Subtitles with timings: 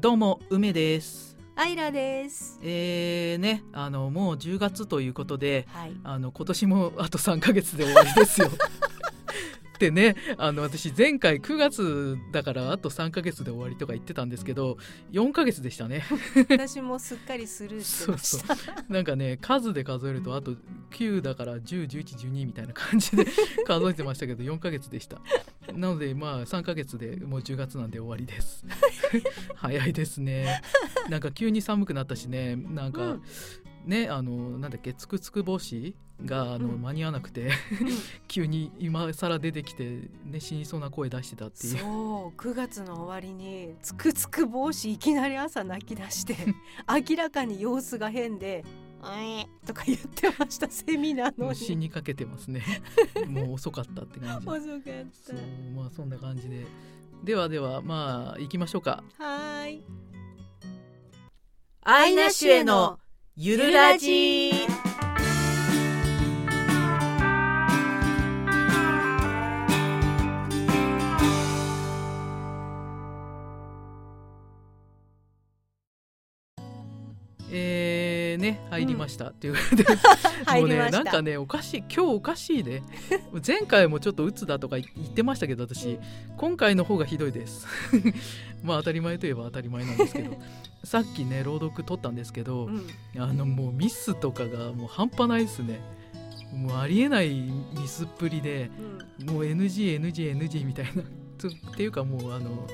[0.00, 2.58] どうも梅ですアイラです。
[2.62, 5.92] えーねあのもう10月ということではい。
[6.04, 8.48] あの今年もあと3ヶ月で終わりですよ
[9.80, 14.76] でねあの私前回9月だからあと3ヶ月で終わりとか言ってたんですけど
[15.10, 16.04] 4ヶ月でしたね。
[16.50, 18.56] 私もすっかりスルーしてました。
[18.90, 20.54] なんかね数で数えるとあと
[20.90, 23.24] 9だから101112みたいな感じで
[23.66, 25.22] 数えてましたけど4ヶ月でした。
[25.72, 28.66] なのでまあ3ヶ月でもう10月なんで終わりです。
[29.56, 30.60] 早いですね。
[31.08, 32.54] なんか急に寒くなったしね。
[32.56, 33.22] なんか、うん
[33.84, 35.94] ねあのなんだっけつくつく帽子
[36.24, 36.82] があの、うん。
[36.82, 37.50] 間に合わなくて
[38.28, 41.78] 急に今更出てきて、ね、死にそうな声出してたっていう。
[41.78, 46.36] そう9月の終わりにつくつく帽子いきなり朝泣き出して
[47.10, 48.64] 明らかに様子が変で
[49.02, 52.62] 「えとか言ってましたセミなのもう死ににかけてますね。
[53.26, 54.48] もう遅かったって感じ。
[54.48, 55.36] 遅かっそう
[55.74, 56.66] まあそんな感じで。
[57.24, 59.02] ではではまあ行きましょうか。
[59.18, 59.84] たはーい。
[61.82, 62.98] アイナシュへの
[63.42, 64.52] ゆるラジ。
[78.84, 79.54] 入りました、っていう。
[79.54, 79.98] ことで入りま
[80.44, 80.58] した。
[80.58, 82.82] もうねなんかねおかしい今日おかしいね。
[83.46, 85.98] 前回もちょっと鬱だとか言ってましたけど私。
[86.36, 87.66] 今回の方がひどいです。
[88.62, 90.36] まあ当たり前といえば当たり前なんですけど。
[90.84, 92.86] さっきね朗読取ったんですけど、うん。
[93.18, 95.80] あのもうミスとかがもう半端ないですね。
[96.54, 98.70] もうありえないミスっぷりで
[99.20, 99.30] うん。
[99.30, 101.02] もう NGNGNG みたいな。
[101.40, 102.66] つっていうかもうあの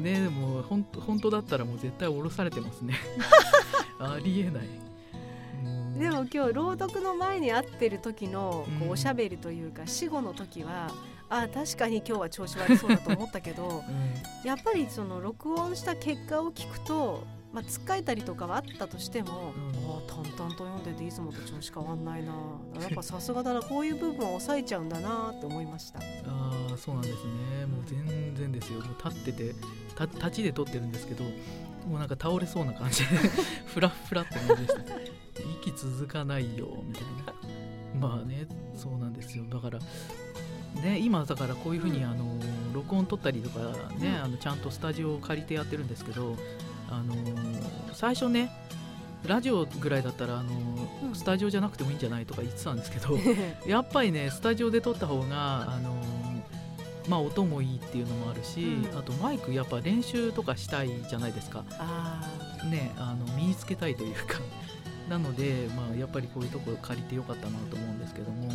[0.00, 0.84] ねもう本
[1.20, 2.94] 当だったらもう絶対降ろされてますね。
[3.98, 4.62] ありえない
[5.98, 10.90] でも今日朗読の前に会ってる時のこうおしゃべりというか死後の時は
[11.28, 14.46] あ確かに今日は調子悪そうだと思ったけど うん。
[14.46, 19.52] やっぱりその録音した結果を聞くと、まあ、つっかえたりとかはあったとしても、
[20.06, 22.32] 淡々と読んでていつもと調子変わんないな。
[22.80, 25.98] やっぱさすがだなこういう部分を抑えちゃうんだなって思いました。
[25.98, 26.02] あ
[26.74, 27.66] あそうなんですね。
[27.66, 28.80] もう全然ですよ。
[28.80, 29.54] もう立ってて
[29.94, 33.16] た立ちで撮ってるんですけどもうなんか倒れそうな感じで
[33.66, 34.82] フラッフラって感じでした。
[35.62, 38.08] 息続かないよみたいな。
[38.08, 39.44] まあねそうなんですよ。
[39.50, 39.78] だから
[40.80, 42.24] ね今だからこういうふうにあの
[42.72, 43.60] 録音撮ったりとか
[43.98, 44.22] ね、うん。
[44.22, 46.36] あのちゃんとスタジオを借りてやってるんですけど
[46.90, 47.14] あの
[47.92, 48.50] 最初ね
[49.26, 50.50] ラジオぐらいだったらあの、
[51.08, 51.14] うん。
[51.14, 53.16] スタジオじゃなくてもいいんじゃないとか言ってたんですけど
[53.66, 55.96] やっぱりねスタジオで撮った方があの
[57.08, 58.98] まあ音もいいっていうのもあるし、うん。
[58.98, 61.64] あとマイクやっぱ練習とかしたいじゃないですか。
[61.78, 62.20] あ
[62.64, 64.40] ねあの身につけたいというか。
[65.08, 68.52] なのでまあやっぱりこういうとこ借りてよかったなと思うんですけども、ー、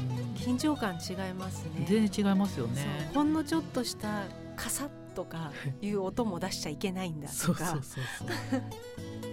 [0.00, 0.18] うん。
[0.18, 0.34] うん。
[0.34, 1.86] 緊張感違いますね。
[1.86, 3.10] 全然違いますよね。
[3.14, 4.24] ほんのちょっとした
[4.56, 5.50] カサッとか
[5.80, 7.80] いう音も出しちゃいけないんだとか。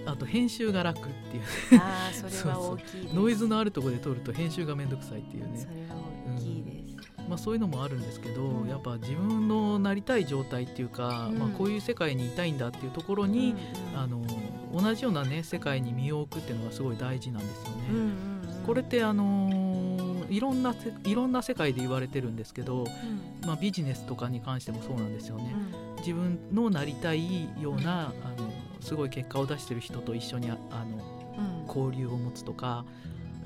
[0.05, 1.01] あと編集が楽っ
[1.31, 1.79] ていう。
[1.79, 5.57] ああそれは大きいノイズのあるところで撮ると編集がめんどくさいっていうね。
[5.57, 5.95] それは
[6.35, 8.69] 大きいです、まあ、そういうのもあるんですけど、うん。
[8.69, 11.39] やっぱ自分のなりたい状態っていうか、うん。
[11.39, 13.55] まあ、こういう世界にいたいんだっていうところに、
[13.93, 14.25] うんあの
[14.73, 17.87] 同じようなね世界に身を置くっていうのがすごい大事なんですよね。
[17.89, 18.63] うんうんうん。
[18.65, 20.02] これってあの
[20.33, 23.47] いろんなせいろんな世界で言われてるんですけど、うん。
[23.47, 25.53] まあ、ビジネスとかに関してもそうなんですよね。
[25.53, 25.95] うん。
[25.97, 28.51] 自分のなりたいような、あの
[28.81, 30.97] すごい結果を出してる人と一緒にああの
[31.37, 31.67] うん。
[31.67, 32.85] 交流を持つとか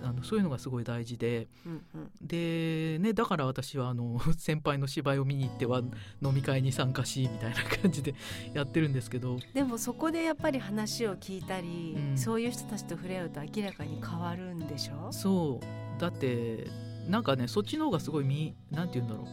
[0.04, 1.48] あのそういうのがすごい大事で。
[1.66, 2.10] うんうん。
[2.22, 5.80] でねだから私はあの 先輩の芝居を見に行っては
[6.22, 8.16] 飲み会に参加しみたいな感じで
[8.54, 9.38] やってるんですけど。
[9.54, 12.18] でもそこでやっぱり話を聞いたり、うん。
[12.18, 15.12] そういう人たちと触れ合うと明らかに変わるんでしょ？
[15.12, 16.68] そうだって
[17.08, 19.28] なんかねそっちの方がすごいみなんて言うんだろう。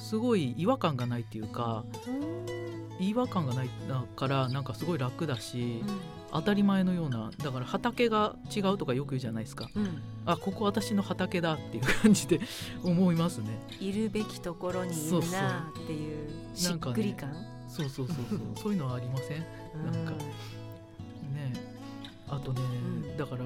[0.00, 1.82] すごい違和感がないっていうか
[3.00, 5.82] 違和感がないだからなんかすごい楽だし
[6.30, 9.68] 当たり前のようなだから畑が違うとかよく言うじゃないですか。
[9.74, 12.40] うん、うんあここ私の畑だっていう感じで
[12.84, 13.58] 思いますね。
[13.80, 17.34] いるべきところにいるなっていうしっくり感？
[17.68, 18.06] そうそう。
[18.06, 19.40] そうそう そういうのはありません？
[19.84, 20.12] なんか。
[20.12, 21.52] ね。
[22.28, 23.16] あとね、うん。
[23.16, 23.44] だから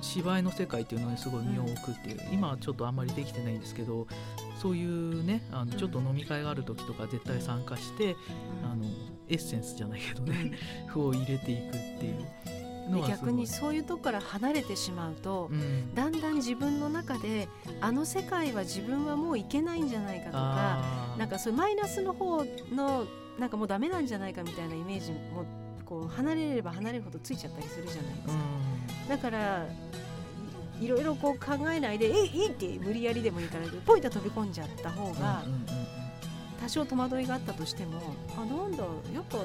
[0.00, 4.06] 芝居の世界っていうのにすごい身を置くっていう、今はちょっとあんまりできてないんですけど
[4.60, 8.12] そういうねあのちょっと飲み会がある時とか絶対参加して、
[8.64, 8.70] うん。
[8.72, 8.84] あの
[9.28, 10.52] エッセンスじゃないけどね
[10.94, 17.48] を入れていくっていう逆にそういうとこから離れてしまうと、うん、だんだん自分の中で
[17.82, 23.06] あの世界は自分はもういけないんじゃないかとかなんかそういうマイナスの方の
[23.38, 25.44] なんかもうダメなんじゃないかみたいなイメージも
[25.88, 28.34] こう離れれば離れるほどついちゃったりするじゃないですか。
[29.08, 29.66] だから
[30.80, 35.86] いいろいろこう考えないで「えいい!」って無理やりでもいいからポイと飛び込んじゃった方がうんうんうんうん。
[36.60, 38.00] 多少戸惑いがあったとしても
[38.36, 38.78] あなんだ
[39.14, 39.38] やっぱ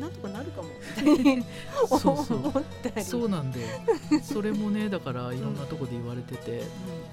[0.00, 0.68] なんとかなるかも。
[0.68, 1.42] っ て
[1.98, 2.38] そうそう。
[2.38, 3.04] 思ったり。
[3.04, 3.60] そうなんで
[4.22, 6.62] それもねだからいろんなとこで言われてて、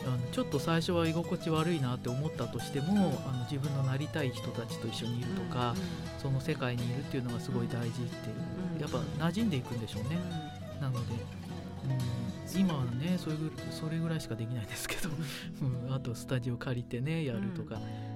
[0.05, 5.75] あのちょっと最初は居心地悪いなって思ったとしても、あの自分のなりたい人たちと一緒にいるとか、
[6.21, 8.52] その世界にいるっていうのがすごい大事っていう、うん
[8.83, 8.97] やっぱ
[9.27, 10.19] 馴染んでいくんでしょうね、
[10.81, 11.13] なので、
[12.53, 15.09] うん、今はねそれぐそれぐらいしかできないですけど、
[15.61, 18.13] うん、あとスタジオ借りてねやるとか、うん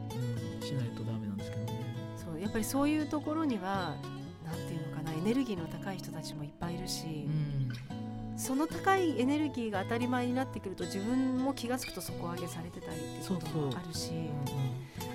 [0.68, 1.86] しないとダメなんですけどね。
[2.18, 3.96] そうやっぱりそういうところには
[4.44, 7.72] なんていうのかなエネルギーの高い人たちもいっぱいいるし、うん。
[8.38, 14.12] その高いエネルギーが当たり前になってくると自分も気が付くと底上げされてたりっていうこともあるし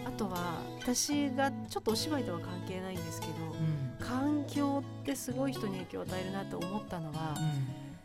[0.05, 7.35] あとは私がちょっとお芝居とは関係ないんですけどうん環境ってすごい人に影響を与えるなと思ったのは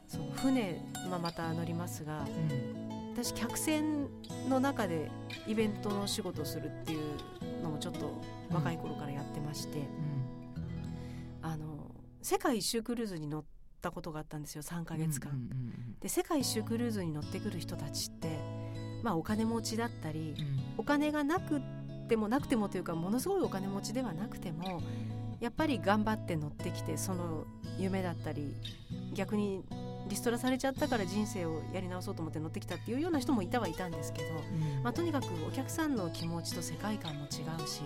[0.07, 2.23] その船、まあ、また乗りますがう
[2.53, 4.07] ん私客船
[4.47, 5.09] の中で
[5.47, 8.21] イベントの仕事をするっていうのもちょっと
[8.51, 9.79] 若い頃からやってまして、
[11.41, 11.89] あの
[12.21, 13.43] 世界一周クルーズに乗っ
[13.81, 15.31] たことがあったんですよ3ヶ月間。
[15.31, 18.29] うんうんで世界一周クルーズに乗ってくる人たちって、
[19.01, 21.59] まあ、お金持ちだったりうんうんお金がなく
[22.07, 24.83] てもなくてもというかものすごいお金持ちではなくても
[25.39, 27.45] やっぱり頑張って乗ってきてその
[27.77, 28.55] 夢だったり
[29.13, 29.63] 逆に
[30.09, 34.83] リストラされちゃったから人生をやり直そうと思って乗ってきたっていうような人もいたはいたんですけど、うん。
[34.83, 37.81] まあ、とにかくお客さんの気持ちと世界観も違うし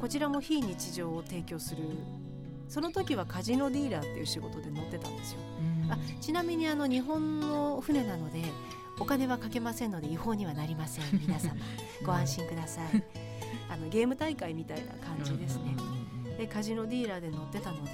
[0.00, 1.82] こちらも非日常を提供する
[2.68, 5.38] その時はカジノディーラーっていう仕事で乗ってたんですよ。
[5.84, 5.92] うん。
[5.92, 8.42] あちなみにあの日本の船なので
[9.00, 11.04] お金はかけませんので違法にはなりません。
[11.12, 11.54] 皆様
[12.04, 13.02] ご安心ください。
[13.70, 15.74] あのゲーム大会みたいな感じですね。
[15.78, 16.07] うん
[16.38, 17.90] でカジノディーラーで乗ってたので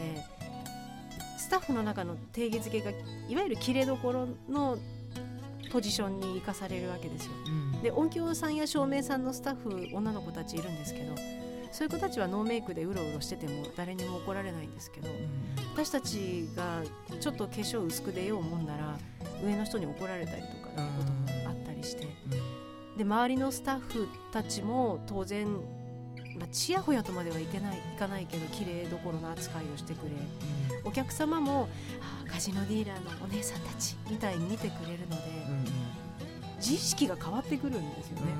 [1.38, 4.78] スタッフの中の定義づけがいわゆる切れどころの
[5.72, 7.32] ポジションに生かされるわけですよ。
[7.74, 7.82] うん。
[7.82, 11.14] で音響さんや照明さんのスタッフ女の子たちいるんですけど
[11.72, 15.08] そういう子たちはノーメイクでうろうろしてても誰にも怒られないんですけど
[15.74, 16.82] 私たちが
[17.18, 18.96] ちょっと化粧薄く出ようもんなら
[19.42, 22.06] 上の人に怒られたりとかってこともあったりして。
[22.96, 25.48] で周りのスタッフたちも当然、
[26.38, 30.10] まあ、ちやほやとまではいけないいかないけど綺麗どころの扱いをしてくれ。
[30.84, 31.68] お客様も
[32.00, 35.22] あーカジノディーラーのお姉さんたちみたいに見てくれるので
[36.58, 38.32] 自意識が変わってくるんですよね。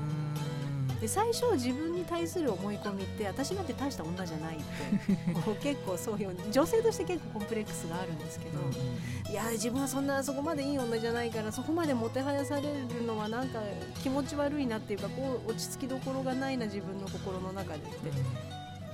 [0.95, 0.99] うん。
[0.99, 13.59] で最初自分に対する思い込みって私なんて大した女じゃないって こう結構そういう女性として結構コンプレックスがあるんですけど、いや自分はそんなそこまでいい女じゃないからそこまでもてはやされるのはなんか
[14.01, 17.87] 気持ち悪いなっていうかこう落ち着きどころがないな自分の心の中でって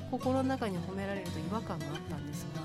[0.09, 2.62] 心の中に褒められると違和感があったんですが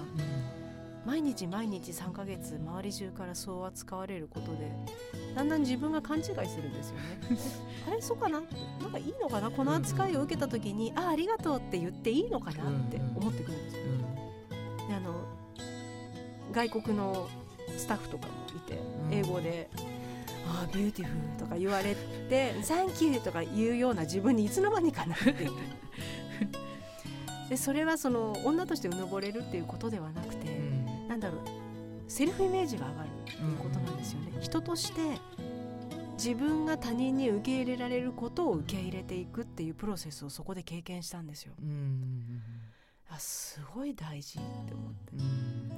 [1.07, 4.73] 毎日毎日3ヶ月周り中からそう扱われることで
[5.37, 7.39] だんだん自分が勘違いするんですよね。
[7.89, 8.41] あれそうかな？
[8.41, 9.51] なんかいいのかな？
[9.51, 13.83] この扱いを受けた時に、あありがとうって言っていいのかなって思ってくるんですよ
[14.89, 15.15] であの
[16.53, 17.29] 外国の
[17.77, 19.15] スタッフとかもいてうん。
[19.15, 19.71] 英語で
[20.49, 21.95] 「ああ beautiful」とか言われ
[22.29, 25.35] て「thank you」とか言うような自分にいつの間にかなって
[27.49, 30.66] でそれはその女としてうぬぼれるっていうことではなくて、
[31.17, 31.41] なんだろう。
[32.09, 35.19] セルフイメージが上がるっていうことなんですよね、人として
[36.13, 41.55] 自分が他人に受け入れられることを受け入れていくっていうプロセスをそこで経験したんですよ。
[43.09, 45.13] あすごい大事って思って。
[45.15, 45.73] うん。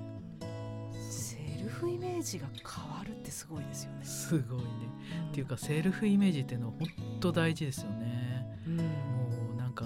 [1.11, 4.04] セルフイメージが変わるってすごいですよね。
[4.04, 4.64] すごいね。
[5.30, 6.88] っていうかセルフイメージっていうのは本
[7.21, 8.59] 当大事ですよね。
[8.66, 8.83] うん、も
[9.54, 9.85] うなんか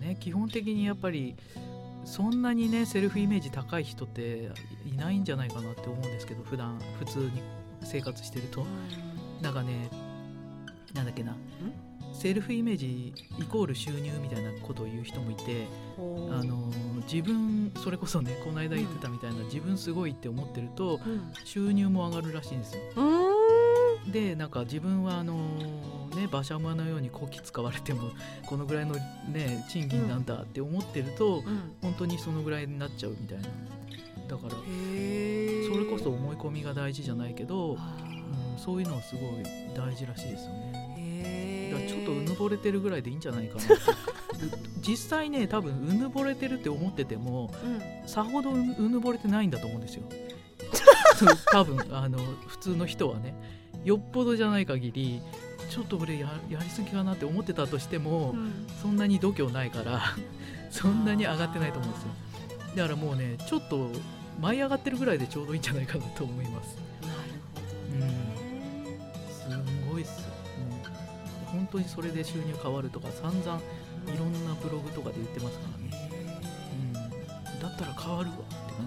[0.00, 1.36] ね基本的にやっぱり
[2.04, 4.50] そんなにねセルフイメージ高い人って
[4.84, 7.42] いないんじゃないかなって思うんですけど普段普通に
[7.82, 8.66] 生活してると。
[9.42, 9.88] なんかね
[10.94, 11.36] なんだっけな。
[12.12, 15.66] セルフイメージイコール収入みたいなことを言う人もいて
[15.98, 16.70] あの
[17.12, 21.32] 自分それこそねこの間言ってたみたいな、自分すごいって思ってるとうん。
[21.44, 22.82] 収入も上がるらしいんですよ。
[22.96, 24.12] うーん。
[24.12, 25.34] でなんか自分はあの
[26.14, 28.10] ね馬車馬のようにこき使われても
[28.46, 28.94] このぐらいの
[29.28, 31.72] ね賃金なんだって思ってると、うん。
[31.82, 33.44] 本当にそのぐらいになっちゃうみたいな。
[34.28, 37.98] だからへそれこそ思い込みが大事じゃないけど、あ
[38.54, 39.24] うん、そういうのはすごい
[39.76, 41.70] 大事らしいですよね。
[41.72, 43.62] だからちょっとうーぬぼれてるぐらいでいいんじゃないかな
[44.80, 47.52] 実際ね多分うぬぼれてるって思ってても
[48.02, 48.08] うん。
[48.08, 50.04] さほどううぬぼれてないんだと思うんですよ。
[51.52, 53.34] 多分あの普通の人はね。
[53.84, 55.20] よっぽどじゃない限り
[55.70, 58.66] ちょっと俺ややりすぎかなって思ってたとしても、うん。
[58.82, 60.00] そんなに度胸ないから
[60.70, 62.08] そんなに上がってないと思うんですよ。
[62.76, 63.90] だからもうねちょっと
[64.40, 66.76] 舞い上がってるぐらいでちょうどいいんじゃないかなと思います。
[67.02, 67.14] なる
[67.54, 67.60] ほ
[68.00, 68.06] ど。
[68.06, 68.98] ね
[69.30, 70.22] すんごいっす。
[70.22, 70.28] よ
[70.70, 73.60] もう本当にそれで収入変わるとか散々
[74.12, 76.10] いろんなブログとかで言ってますからね、
[77.54, 78.86] うん、だったら変わるわって感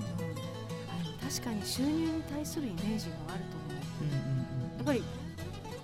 [1.29, 5.03] じ、確かに収入に対するイメージもあると思う、うんうんうん、やっぱり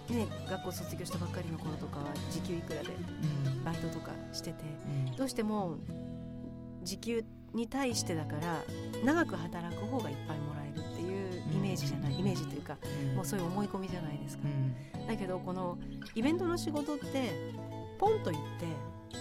[0.09, 3.63] ね学校卒業したばっかりの頃とかは時給いくらでうん。
[3.63, 4.63] バイトとかしてて
[5.07, 5.15] うん。
[5.15, 5.77] どうしても
[6.83, 8.63] 時給に対してだから
[9.05, 12.19] 長く働く方がいっぱいもらえるっていうイメージじゃない、うん。
[12.19, 13.15] イメージというかうん。
[13.15, 14.43] もうそういう思い込みじゃないですか。
[14.45, 15.07] う、ん。
[15.07, 15.77] だけどこの
[16.15, 17.31] イベントの仕事って
[17.99, 18.65] ポンと行って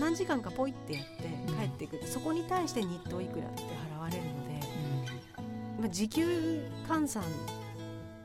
[0.00, 1.22] 何時間かポイってやって
[1.52, 2.06] 帰ってくる。
[2.06, 4.66] そこに対して日当いくらって払われるので、
[5.80, 7.22] まあ、時給換算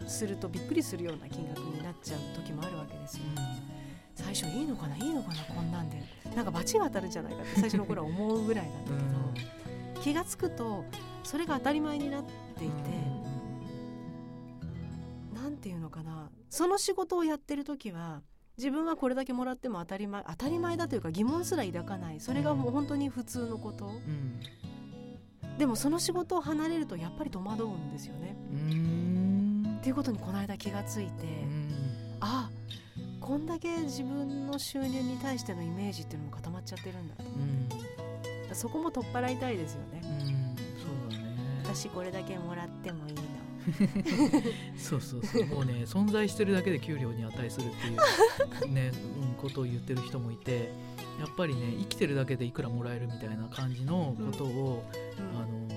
[0.10, 3.24] するとびっくりするような金額になっちゃう時もあるわけですよ。
[4.16, 6.02] 最初いいのかないいのかなこんなんで。
[6.36, 8.96] なんか罰が当たるんじゃないかって最初の頃は思うぐらいだったけ
[9.96, 10.86] ど、気が付くと
[11.24, 12.24] それが当たり前になっ
[12.58, 12.74] ていて、
[15.34, 18.22] なんていうのかなその仕事をやってる時は
[18.58, 22.20] 自分はこれだけもらっても当たり前当たり前だというか疑問すら抱かない。
[22.20, 24.40] それがもう本当に普通のこと、うん。
[25.58, 28.36] でもその仕事を離れるとやっぱり戸惑うんですよね。
[29.88, 31.70] うんっていうことにこの間気がついて、うん。
[32.20, 32.50] あ
[33.22, 37.24] こんだけ自分の収入に対してのイメージっていうのも固まっちゃってるんだと。
[37.24, 38.56] うん。
[38.56, 40.02] そこも取っ払いたいですよね。
[40.04, 40.18] うん。
[40.20, 41.64] そうだね。
[41.64, 43.22] 私これだけもらってもいいの。
[44.78, 45.46] そうそうそう。
[45.46, 47.70] もうね 存在してるだけで給料に値するっ
[48.60, 48.92] ていうね、
[49.22, 50.70] うん、ことを言ってる人もいて
[51.18, 54.84] やっぱりね生きてるだけでいくらもらえるみたいな感じのことを、
[55.34, 55.77] あの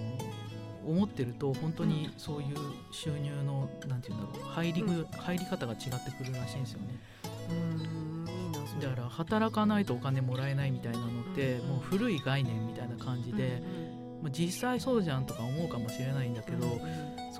[0.87, 2.57] 思ってると本当にそういう
[2.91, 5.05] 収入のなんていうんだろう入り,、うん。
[5.07, 6.99] 入り方が違ってくるらしいんですよね。
[8.81, 11.69] だから働かないとお金もらえないみたいなのって、うん。
[11.69, 13.63] もう古い概念みたいな感じで、
[14.23, 16.81] まあ、実際そうじゃんとか思うかもしれないんだけど、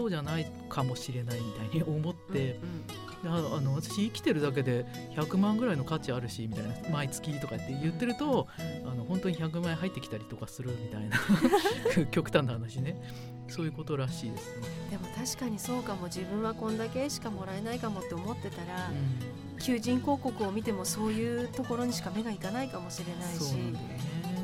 [0.01, 2.59] そうじゃないかもしれないみたいに 思って、
[3.27, 8.49] ああの私生きてるだけで100万ぐらいの価値あるしみたいな毎月とかって言ってると
[8.87, 11.19] あの本当に100万円入ってきたりとかするみたいな
[12.11, 12.97] 極端な話ね。
[13.49, 14.67] そういうことらしいですね。
[14.93, 16.07] でも確かにそうかも。
[16.07, 23.55] 自分はこんだけしかもらえないかもって思ってたら、う求人広告を見てもそういうところにしか目がいかないかもしれないし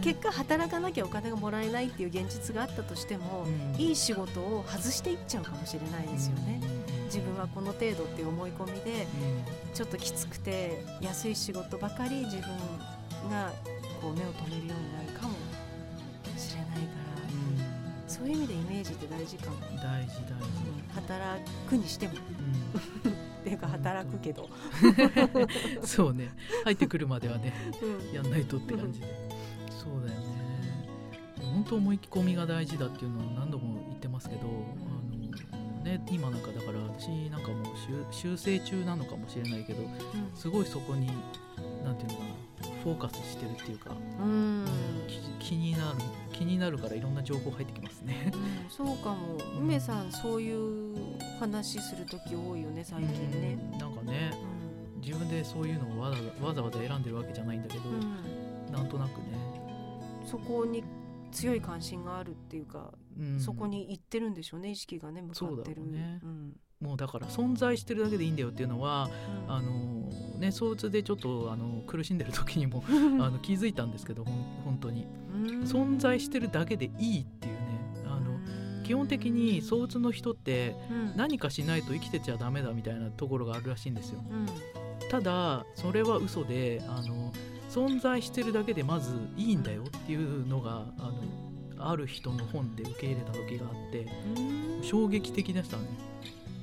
[0.07, 3.45] 結果働かなきゃお金がもらえないっていう現実があったとしても、
[3.75, 3.81] うん。
[3.81, 6.61] いい仕事を外していっちゃうかもしれないですよね。
[7.07, 9.07] 自分はこの程度っていう思い込みで
[9.75, 13.53] ちょっときつくて安い仕事ばかり自分が
[14.01, 15.35] こう目を留めるようになるかも
[16.37, 16.83] しれないから
[17.31, 18.09] うん。
[18.09, 22.15] そういう意味でイメージって大事かも、うん大事大事、働くにしても。
[22.15, 22.17] う
[23.11, 24.49] っていうか働くけど、ん、
[25.85, 26.29] そうね。
[26.65, 28.15] 入ってくるまではねうん。
[28.15, 29.27] やんないとって感じで
[29.87, 30.27] そうだよね。
[31.41, 39.83] 本当思い込みが大事だっていうのは何度も言ってますけど、あのね、今なんかだから私なんかもう修修正中なのかもしれないけど
[40.35, 41.07] すごいそこに
[41.85, 42.47] なんていうのかな
[42.83, 43.91] フォーカスしてるっていうか、
[44.21, 44.67] うん、
[45.39, 45.99] 気になる
[46.33, 48.33] 気になるからいろんな情報入ってきますね。
[48.35, 48.71] うん。
[48.71, 49.39] そうかも。
[49.61, 50.95] 梅さんそういう
[51.39, 53.59] 話する時多いよね最近ね。
[53.73, 53.79] うん。
[53.79, 54.33] なんかね
[55.01, 56.13] 自分でそういうのをわ
[56.55, 57.99] ざわざ選んでるわけじゃないんだけど、うんう
[58.71, 58.73] ん。
[58.73, 59.36] なんとなくね、
[60.27, 60.85] そこに
[61.33, 63.41] 強い関心があるっていうか、うん。
[63.41, 65.83] そこに行ってるんでしょうね意識がね向かってる。
[65.83, 66.21] うね。
[66.23, 66.53] うん。
[66.81, 69.09] もうだから存在してるだけでいいんだよっていうのは
[69.47, 69.53] うん。
[69.53, 72.85] あのね相うつでちょっとあの苦しんでる時にも
[73.21, 75.07] あの気づいたんですけどほん本当に。
[75.33, 75.63] うん。
[75.63, 77.61] 存在してるだけでいいっていうね
[78.07, 78.39] あの
[78.83, 81.17] 基本的に相うつの人ってうん。
[81.17, 84.25] 何かしないと生きてちゃダメだみたいなところがあるらしいんですよ。
[84.31, 84.47] うん。
[85.11, 87.33] ただそれは嘘であの
[87.77, 91.11] 存在してるだけでまずいいんだよっていうのがあ
[91.77, 94.07] のある人の本で受け入れた時があって
[94.39, 94.83] うん。
[94.83, 95.83] 衝撃的でしたね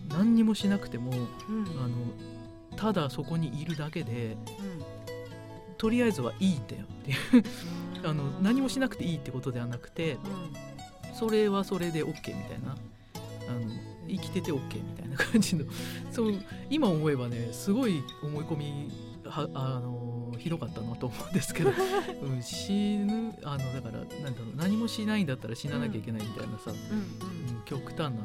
[0.09, 1.65] 何にもしなくてもうん。
[1.83, 5.75] あのただそこにいるだけでうん。
[5.77, 7.43] とりあえずはいいんだよっていう
[8.01, 11.13] うん あの何もしなくていいってことではなくてうん。
[11.13, 12.33] それはそれで OK みたい
[12.65, 12.75] な
[13.49, 13.69] あの
[14.07, 15.65] 生きてて OK みたいな感じの。
[16.11, 16.33] そう
[16.71, 21.71] 今思えばねすごい思い込みはあのひどかったなと思うんですけど、
[22.21, 27.57] うん、死ぬあのだからなんだろう何もしないんだったら死ななきゃいけないみたいなさ、うんうん。
[27.57, 28.23] うん極端な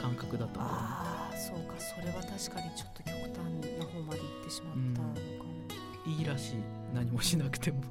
[0.00, 5.50] 感覚だったああそうかそれは確かにちょっと極端な方まで行ってしまったのかも、
[6.06, 6.54] いいらしい。
[6.94, 7.82] 何もしなくても、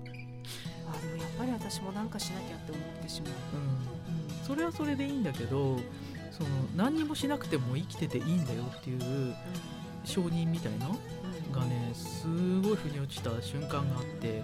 [0.88, 5.80] あーでもやっぱり私もなんかしなきゃって思ってしまう、うん、それはそれでいいんだけど
[6.32, 9.36] その何にもしなくても生きてていいんだよっていう
[10.04, 10.96] 承認みたいなうん
[11.52, 12.28] がねす
[12.62, 14.44] ごい腑に落ちた瞬間があって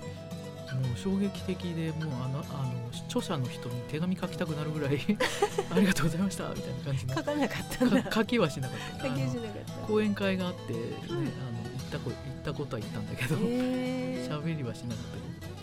[0.76, 5.00] もう衝撃的でもうあのあの著者の人に手紙書きたくなるぐらい
[5.72, 7.16] ありがとうございましたみたいな感じの。
[7.16, 8.04] 書かなかったんだ。
[8.04, 9.08] か書きはしなかった。
[9.08, 9.74] 書きはしあのなかった。
[9.88, 10.82] 講演会があって、ねん。
[10.82, 15.06] あの行ったこ行ったことは行ったんだけど喋りはしなかっ
[15.42, 15.56] たけど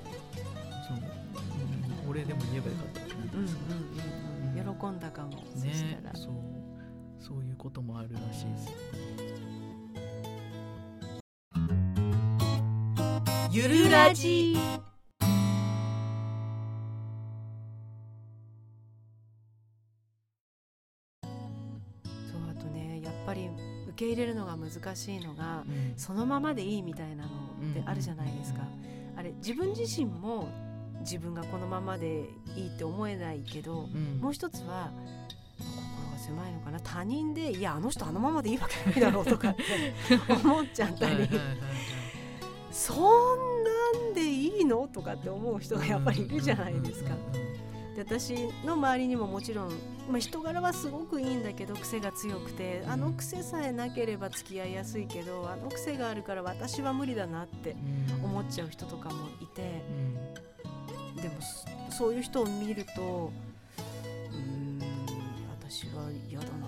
[2.08, 4.76] 俺でも言えばよかったんうんうんうん。
[4.78, 6.52] 喜んだかも、ねそう
[7.18, 8.68] そういうこともあるらしいです
[13.54, 14.56] ゆるラジ。
[21.22, 21.30] そう
[22.50, 23.50] あとねやっぱり
[23.88, 25.92] 受け入れるのが難しいのがうん。
[25.98, 28.60] そのままでいいみたいなのってあるじゃないですか、
[29.16, 30.48] あれ自分自身も
[31.00, 34.18] 自分がこのままでいいって思えないけどうん。
[34.18, 34.90] もう一つは
[35.58, 36.80] 心が狭いのかな。
[36.80, 39.54] 他人でいやあの人あのままでいいわけないだろうとか
[40.42, 41.28] 思っちゃったり
[42.72, 42.98] そん
[44.02, 44.88] なんでいいの？
[44.88, 47.10] とかって思う人がやっぱりいるじゃないですか。
[47.94, 49.68] で私の周りにももちろん、
[50.10, 57.76] まあ、人柄はすごくいいんだけど癖が強くてあの癖さえなければ付き合いやすいけどあの癖があるから私は無理だなって
[58.20, 59.82] うん思っちゃう人とかもいて。
[59.88, 60.42] うん。
[61.22, 61.34] でも
[61.90, 63.30] そそういう人を見ると
[64.32, 64.80] うーん
[65.60, 66.66] 私は嫌だな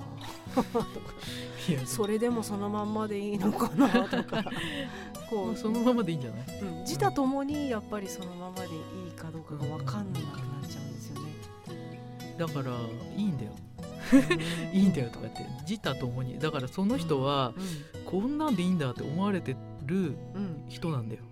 [1.86, 4.44] それでもそのまんまでいいのかなとか。
[5.30, 5.56] こう。
[5.56, 6.58] そのままでいいんじゃない？
[6.60, 6.80] うん。
[6.80, 11.32] 自他ともにやっぱりそのままでいいかどうかが分かんなくなっちゃうんですよね。
[12.38, 12.70] だから
[13.16, 13.52] いいんだよ。
[14.72, 16.38] いいんだよとかって自他ともに。
[16.38, 17.54] だからその人は
[18.04, 19.56] こんなんでいいんだって思われて
[19.86, 21.22] るうんうん人なんだよ。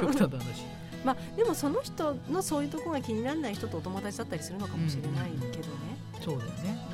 [0.00, 0.64] 極端な話。
[1.04, 5.98] まあでもその人のそういうところが気にならない人とお友達だったりするのかもしれないけどね。
[6.22, 6.93] そうだよね、う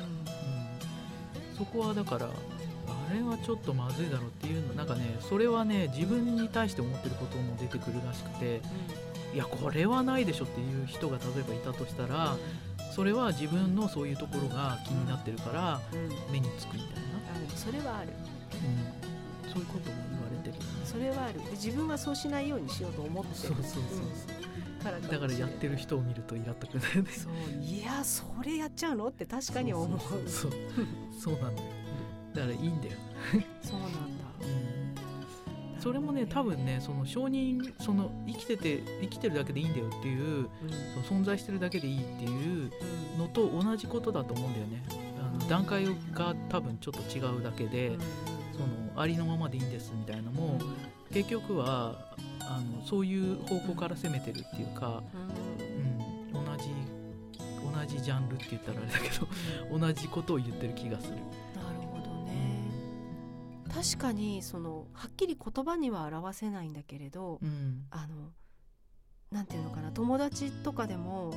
[1.61, 8.61] そこはだからあれはちょっとまずいだろうっていうのなんかねそれはね自分に対して思ってることも出てくるらしくて
[9.35, 12.35] いやこれはないでしょっていう人が例えばいたとしたら
[12.95, 15.79] それは自分のそういうところが気になってるから
[16.31, 18.09] 目につくみたいな、それはある。
[19.45, 20.81] うん、そういうことも言われてるよね。
[20.83, 21.39] それはある。
[21.45, 23.53] で自分はそうしないようにしようと思ってる。
[23.53, 24.50] そうそうそう
[24.83, 27.11] からだからやってる人を見るとイラっとくるよね。
[27.11, 27.63] そう。
[27.63, 29.07] いやそれやっちゃうの？
[29.07, 29.99] って確かに思う。
[29.99, 30.51] そうそう。
[30.51, 31.67] そうそうなんだよ。
[32.33, 32.93] だからいいんだよ、
[33.61, 33.99] そうなんだ。
[35.79, 40.49] それもね多分ねその承認その生きてて生きてるだけでいいんだよっていううん。
[41.05, 42.71] その存在してるだけでいいっていう
[43.15, 43.19] うん。
[43.19, 44.83] のと同じことだと思うんだよね。
[45.19, 47.97] あの段階が多分ちょっと違うだけで、
[48.53, 50.59] そのありのままでいいんですみたいなのも、
[51.11, 52.13] 結局は
[52.55, 56.69] あのそういう方向から攻めてるっていうか、うんうん、同じ
[57.61, 61.15] 同じジャンルって言ったらあれだけど同じことを言ってる気がする。
[61.15, 62.71] なるほどね。
[63.73, 67.85] 確かにそのはっきり言葉には表せないんだけれどうん。
[67.91, 68.31] あの
[69.31, 71.33] なんていうのかな友達とかでも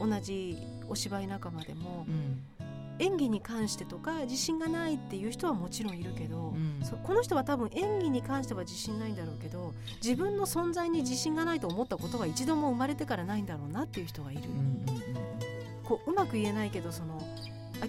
[0.00, 0.56] 同じ
[0.88, 2.42] お芝居仲間でもうん
[2.98, 6.80] 演技に関してとか自信がないっていう人はもちろんいるけど、うん。
[7.02, 15.04] この人は多分演技に関しては自信ないんだろうけど自分の存在に自信がないと思ったことが一度も生まれてからないんだろうなっていう人がいる、うんうん
[15.84, 17.22] こううまく言えないけどその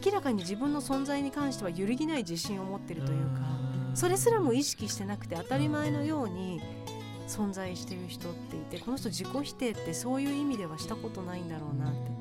[0.06, 3.42] 明らかに自分の存在に関しては揺るぎない自信を持ってるというか
[3.94, 6.62] それすらも意識してなくて当たり前のように
[7.28, 12.15] 存在してる人っていてこの人自己否定ってそういう意味ではしたことないんだろうなって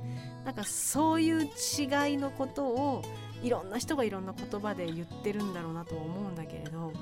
[0.44, 3.02] なんかそういう違いのことを
[3.42, 6.92] いろんな人がいろんな言葉で言ってるんだろうなとは思うんだけれど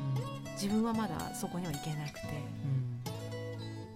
[0.52, 2.72] 自分はまだそこにはいけなくて。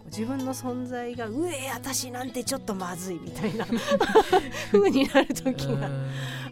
[0.07, 3.67] 自分の存在が「うえ私なんてちょっとまずい」みたいな。
[4.73, 5.91] 風になる時が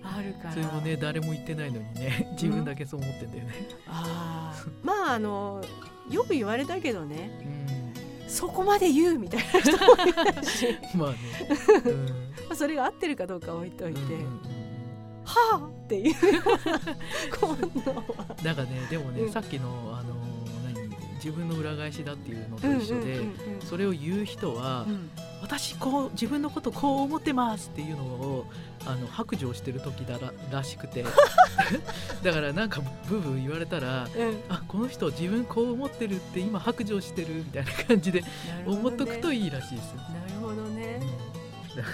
[0.03, 0.53] あるから。
[0.53, 3.55] それもね誰も言ってないのにね自分だけそう思ってんだよね。
[3.87, 4.71] あー。
[4.83, 5.63] まああの
[6.11, 7.31] よく言われたけどね。
[7.69, 7.74] うん
[8.29, 9.77] そこまで言うみたいな人も
[10.09, 10.79] いたし。
[10.95, 11.19] まあね。
[11.85, 14.65] う んまあそれが合ってるかどうかは置いといて、うんうんうん
[15.25, 16.15] はあっていう。
[17.41, 18.05] 今度は。
[18.43, 19.33] なんかねでもね、うん。
[19.33, 20.24] さっきのあの何
[21.25, 23.23] 自分の裏返しだっていうのと一緒で、
[23.65, 25.11] それを言う人は、うん。
[25.41, 28.47] 私こう自分のことこう思ってますっていうのを
[28.87, 31.05] あの白状してる時だららしくて。
[32.23, 34.11] だからなんかブーブー言われたらうん。
[34.51, 38.23] あこの人自分こう思ってるって今白状してるみたいな感じで
[38.67, 39.97] 思っとくといいらしいですよ。
[39.97, 41.01] なるほどね。
[41.75, 41.85] そう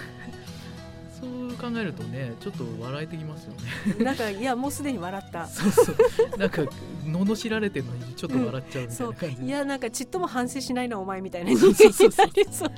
[1.61, 4.03] 考えるとねちょっと笑えてきますよね。
[4.03, 5.45] なんかいやもうすでに笑った。
[5.47, 6.37] そうそう。
[6.37, 6.63] なんか
[7.05, 9.35] 罵られてるのにちょっと笑っちゃうみたいな感じ。
[9.37, 11.57] で、いやなんかちっとも反省しないなお前みたいな。
[11.57, 12.71] そうそうそうになりそう。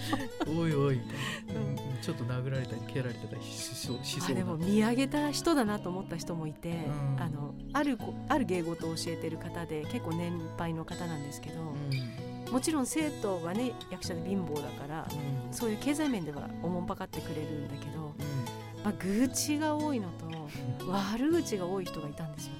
[0.60, 0.96] おいおい。
[0.96, 1.14] みた
[1.54, 7.18] いな、うんうんちょっと殴られたり蹴られたりしそうしそうでも見上げた人だなと思った人もいて、うん。
[7.18, 11.62] あのある子ある芸事を教えてる方で結構年配の方なんですけど、
[12.52, 15.54] もちろん生徒はね役者で貧乏だからうんうん。
[15.54, 20.34] そういう経済面ではおもんぱかってくれるんだけど、うんまあ、愚痴が多いのと
[20.92, 22.54] 悪口が多い人がいたんですよ。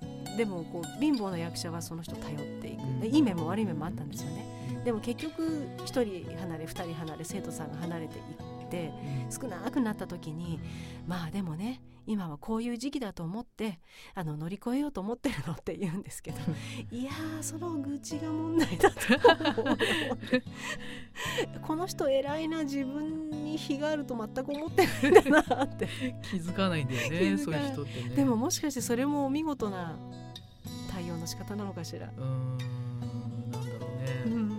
[0.00, 0.36] うん。
[0.36, 3.00] でもこう貧乏な役者はその人頼っていく、うん。
[3.00, 4.46] でいい面も悪い面もあったんですよね。
[4.84, 5.42] でも結局
[5.78, 8.92] 1人離れ2人離れ生徒さんが離れていって
[9.24, 9.32] うん。
[9.32, 10.60] 少なくなった時に
[11.06, 13.78] まあでもね今はこういう時期だと思って
[14.14, 16.38] あの乗り越えようと思ってるのって言うんですけど
[16.90, 18.96] いやーその愚痴が問題だと
[21.66, 25.88] この人偉いな自分に非があると全く思ってないんだなって。
[26.22, 28.16] 気づかないんだよ気ねそういいう人ってね。
[28.16, 29.96] でももしかしてそれもお見事な
[30.90, 32.58] 対応の仕方なのかしら、うーん
[33.50, 34.50] なんだろうね、うん、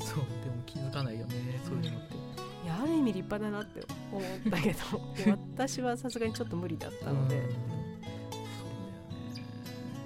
[0.00, 1.26] そうでも気づかないよ
[3.02, 4.78] 意味立派だなって思ったけど。
[5.24, 7.36] で私はさすがにちょっと無理だったので。
[7.36, 7.50] うん。
[7.50, 7.62] そうだよ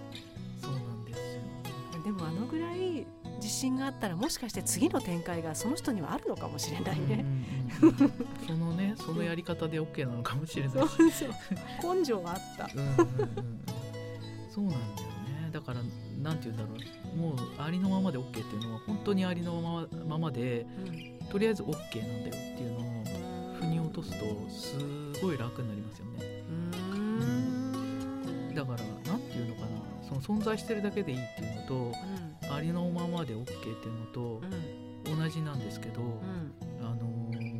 [0.07, 1.43] ねそうなんですよ
[2.05, 3.07] でもあのぐらい
[3.37, 7.25] 自信があったらもしかして次の展開がその人にはあるのかもしれないね。
[8.47, 10.75] そのねそのやり方で OK なのかもしれない。
[11.83, 12.71] 根性があった。
[12.75, 13.09] うんうんうんうん。
[14.51, 15.51] そうなんだよね。
[15.53, 15.81] だから
[16.23, 16.71] なんて言うんだろ
[17.15, 17.17] う。
[17.17, 22.83] もうありのままで OK っていうのは本当にありのままままでうんとりあえず OK なんだよっていうのを
[23.61, 24.77] 腑に落とすとす
[25.21, 26.43] ごい楽になりますよね。
[26.49, 27.23] うー
[28.53, 28.55] ん。
[28.55, 29.67] だからなんていうのかな
[30.09, 31.93] その存在してるだけでいいっていうのと
[32.55, 36.53] ありのままで OK っていうのとうん同じなんですけど、うん。
[36.81, 37.57] あのー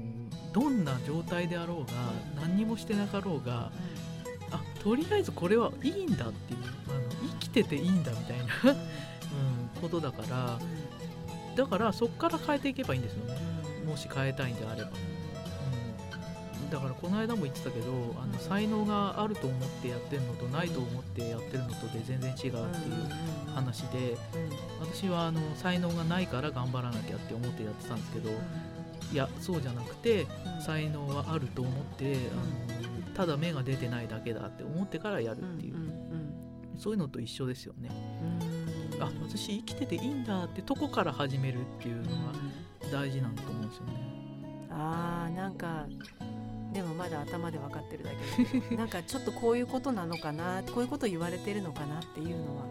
[0.57, 1.93] どんな状態であろうが
[2.41, 3.71] 何にもしてなかろうが
[4.51, 7.01] あとりあえずこれはいいんだっていうあの
[7.33, 8.79] 生きてていいんだみたいな、うん、
[9.83, 10.59] ことだから
[11.55, 13.35] だからそこから変えていけばいいんですよね
[13.87, 14.91] もし変えたいんであれば、
[16.63, 17.87] うん、だからこの間も言ってたけど
[18.21, 22.57] あの才能があると思ってやってるのとないと思ってやってるのとで全然違うっていう
[23.55, 24.17] 話で
[24.81, 28.31] 私はあの才能がないから頑張らなきゃって思ってやってたんですけど
[29.13, 30.27] いやそうじゃなくて
[30.61, 32.17] 才能はあると思ってあ
[32.73, 35.75] のただ芽が出てないだけだって思ってからやるっていう、
[36.79, 37.89] そういうのと一緒ですよね。
[39.01, 42.33] あ私生きてていいんだってとこから始めるっていうのが
[42.91, 43.93] 大事なんだと思うんですよね。
[44.71, 45.87] あーなんか
[46.73, 48.77] でもまだ頭で分かってるだけで。
[48.77, 52.65] なんかちょっとこういうことなのかなこういうこと言われてるのかなっていうのは。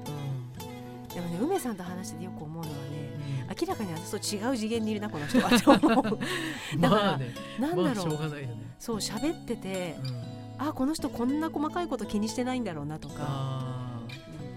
[1.13, 2.81] でもね梅さんと話しててよく思うのはね
[3.47, 3.67] うん。
[3.67, 5.49] 明らかに私と違う次元にいるなこの人は。
[5.55, 6.19] って思う。
[6.79, 8.17] だからまあねなんだろう。
[8.17, 10.67] がないよね、そう喋っててうん。
[10.67, 13.15] あこの人こんな細かいこと気にしてないんだろうなとか。
[13.19, 14.01] あ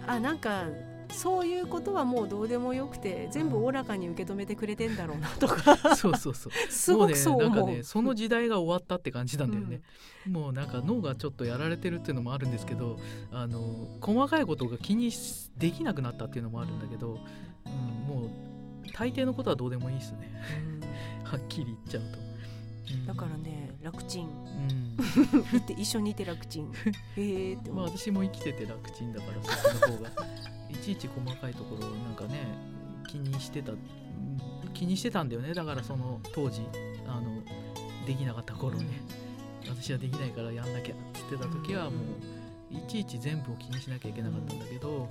[0.06, 0.64] あなんか
[1.10, 5.54] そういうことはもうどうでもよくて全部おおらかに受け止めてくれてんだろうなとか。
[5.72, 6.52] ーそうそうそう。
[6.70, 7.66] すごくそうもうねなん思う。
[7.66, 9.80] かねその時代が終わったって感じなんだよね、
[10.28, 12.98] もうなんか脳がちょっとやられてるっていうのもあるんですけど
[13.32, 17.18] あの細かいことが気にしできなくなったっていうのもあるんだけど、
[17.66, 17.72] うん、
[18.06, 18.48] もう
[18.92, 20.30] 大抵のことはどうでもいいですね。
[20.72, 20.80] うん。
[21.24, 22.18] はっきり言っちゃうと、
[22.94, 23.06] うん。
[23.06, 24.26] だからね楽ちん。
[24.26, 24.96] うん。
[25.78, 26.72] 一緒にいて楽ちん。
[27.16, 30.10] へえってまあ思う、私も生きてて楽ちんだからそっちの方が
[30.70, 32.46] いちいち細かいところをなんかね
[33.08, 33.78] 気にしてたうん
[34.74, 35.54] 気にしてたんだよね。
[35.54, 36.62] だからその当時
[37.06, 37.42] あの
[38.06, 38.86] できなかった頃ね
[39.66, 41.96] 私はできないからやんなきゃって言ってた時はも
[42.72, 45.08] ういちいち全部を気にしなきゃいけなかったんだけど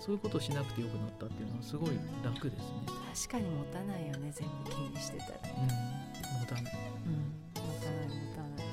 [0.00, 1.90] そういうことをしなくてよくなったっていうのはすごい
[2.22, 2.66] 楽ですね。
[3.14, 5.64] 確かに持たないよね全部気にしてたら、うん。
[5.64, 6.72] もたない。
[7.06, 7.12] うん、
[7.54, 8.68] 持たない持たない。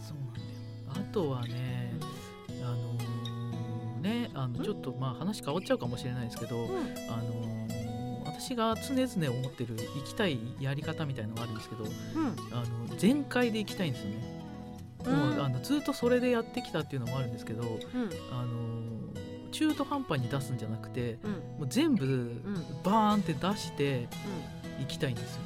[0.00, 1.06] そうなんだよ。
[1.10, 1.61] あとはね
[4.44, 6.80] あのちょっとまあ話変わっちゃうかもしれないですけど、うん。
[7.10, 7.92] あのー
[8.24, 11.90] 私が常々思ってる生きたいやり方みたいのがあるんですけどうん。
[12.50, 14.16] あの全開で生きたいんですよね、
[15.04, 15.12] うん。
[15.12, 17.70] もうあのずっとそれでやってきたっていうのもあるんですけど、うん。
[18.32, 21.30] あのー中途半端に出すんじゃなくてうん。
[21.30, 22.42] もう全部ん。
[22.82, 24.08] バーンって出して
[24.80, 25.42] いきたいんですよ、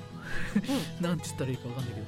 [1.02, 2.06] なんて言ったらいいかわかんないけど。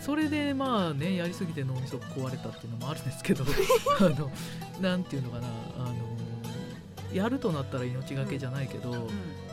[0.00, 3.44] それでまあねやりすぎて脳みそ壊れたっていうのもあるんですけど
[4.00, 4.32] あの
[4.80, 5.46] なんていうのかな
[5.78, 5.81] あのー
[7.12, 9.08] やるとなったら命がけじゃないけど、うん。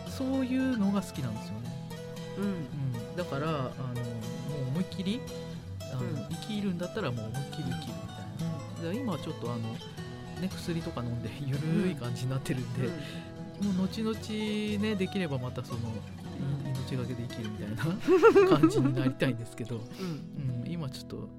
[0.07, 1.71] そういうのが好きなんですよね、
[2.37, 2.43] うん。
[2.43, 2.51] うん。
[2.51, 3.69] うん、だからあのも
[4.65, 5.21] う思いっきり
[5.91, 6.27] あの、うん。
[6.29, 8.53] 生きるんだったらもう思いっきり生きるみたいな。
[8.77, 9.59] だから今はちょっとあの、
[10.41, 14.17] ね、薬とか飲んでゆるい感じになってるんで、もう後々
[14.83, 15.81] ねできればまたそのい
[16.89, 20.63] 命がけで生きるみたいな 感じになりたいんですけど、うん。
[20.63, 21.29] うん、今ちょっと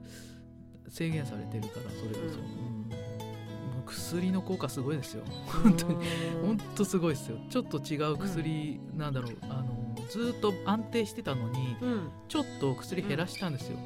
[0.88, 2.99] 制限されてるからそれこそ、
[3.90, 5.24] 薬の効果すごいですよ。
[5.46, 6.06] 本当に。
[6.42, 7.38] ほんとすごいですよ。
[7.50, 9.36] ちょっと違う薬、なんだろう。
[9.42, 12.10] あのずっと安定してたのにうん。
[12.28, 13.78] ちょっと薬減らしたんですよ、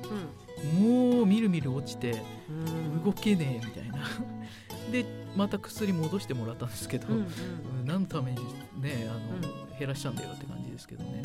[0.73, 1.15] うん。
[1.17, 3.05] もうみるみる落ちてうん。
[3.05, 3.99] 動けねえみたいな。
[4.93, 5.05] で
[5.37, 7.23] また薬戻してもらったんですけど、うんうん。
[7.23, 8.39] うん何のために
[8.81, 11.23] ねあの、減らしたんだよって感じですけどね、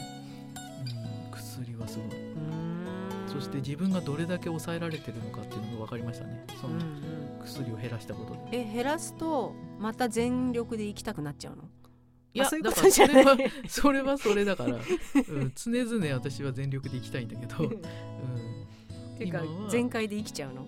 [1.25, 2.21] うん、薬はすごい。
[2.23, 2.28] うん
[3.39, 6.43] そして自分がどれだけ抑えられてるのかっていうのが分かりましたね。
[6.59, 7.39] そのうんうん。
[7.41, 11.63] 薬を減らしたことで、え減らすとまた全力で行きたくなっちゃうの？
[12.33, 14.81] いやだからそれは それはそれだから、うん、
[15.55, 20.67] 常々私は全力で行きたいんだけど、うん、っていうか全開で生きちゃうの？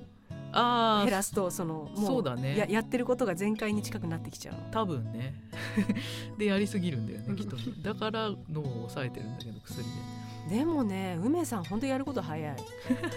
[0.54, 2.58] ああ減らすとそのもそうだね。
[2.58, 4.62] ややってることが全開に近くなってきちゃうの？
[4.72, 5.36] 多分ね。
[6.40, 7.64] でやりすぎるんだよねきっとね。
[7.82, 9.90] だから脳を抑えてるんだけど薬で
[10.50, 12.56] でもね梅さん本当やること早い。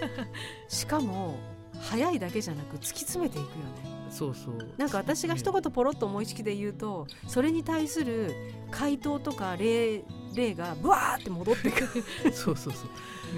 [0.67, 1.37] しかも
[1.79, 3.95] 早いだけじゃなく突き詰めていくよね。
[4.09, 4.57] そうそう。
[4.77, 8.33] なんか私が一言ポロッと思いつきで言うとそれに対する
[8.71, 10.03] 回答とか例
[10.35, 12.03] 例がブワーって戻ってくる。
[12.33, 12.89] そうそうそう。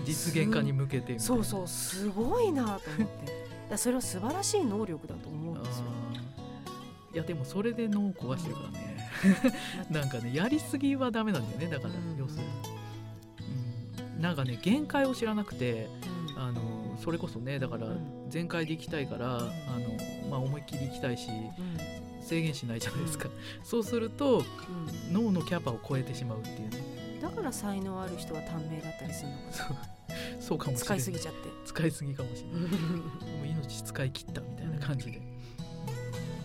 [0.06, 2.80] 実現化に向けてそうそうすごいなと思っ
[3.26, 3.48] て。
[3.70, 5.86] だそれは素晴らしい能力だと思うんですよ。
[7.14, 8.98] いやでもそれで脳を壊してるからね。
[9.90, 11.68] なんかねやりすぎはダメなんだよね。
[11.68, 12.18] だから、うん。
[12.18, 12.77] 要するに、うん、
[14.20, 15.88] なんかね限界を知らなくて
[16.36, 16.40] うん。
[16.40, 16.62] あの
[17.04, 18.30] それこそねだからうん。
[18.30, 19.50] 全開で行きたいから、あの
[20.30, 22.24] まあ、思いっきり行きたいしうん。
[22.24, 23.30] 制限しないじゃないですか、
[23.64, 24.42] そうするとう
[25.12, 25.14] ん。
[25.14, 26.98] 脳のキャパを超えてしまうっていうね。
[27.22, 29.78] だから才能ある人は短命だったりするのかそう。
[30.40, 31.00] そうかもしれない。
[31.00, 31.50] 使いすぎちゃって。
[31.66, 32.60] 使いすぎかもしれない。
[32.68, 35.22] もう命使い切ったみたいな感じで、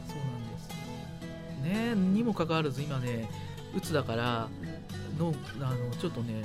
[0.07, 1.95] そうなんです。
[1.95, 3.29] ねにもかかわらず今ね
[3.77, 4.49] うつだから
[5.19, 6.43] のあのちょっとね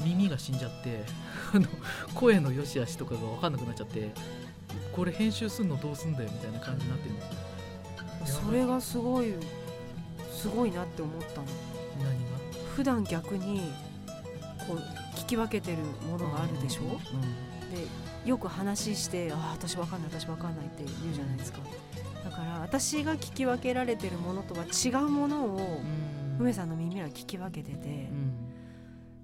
[0.00, 1.04] 耳が死んじゃって
[1.54, 1.66] あの
[2.14, 4.10] 声の良し悪しとかが分かんなくなっちゃって
[4.92, 8.42] これ編集すんのどうすんだよみたいな感じになってるんですよ。
[8.46, 9.34] それがすごい
[10.32, 11.46] すごいなって思ったの。
[11.98, 12.66] 何が？
[12.74, 13.72] 普段逆に
[14.66, 14.78] こう
[15.16, 15.78] 聞き分けてる
[16.10, 16.90] ものがあるでしょ、うん
[17.70, 17.86] で
[18.24, 21.60] よく話して「ああ私わかんない私わかんない」って言うじゃないですか。
[22.24, 26.06] だから私が聞き分けられてるものとは違うものをうん。
[26.38, 28.45] 梅さんの耳は聞き分けててうん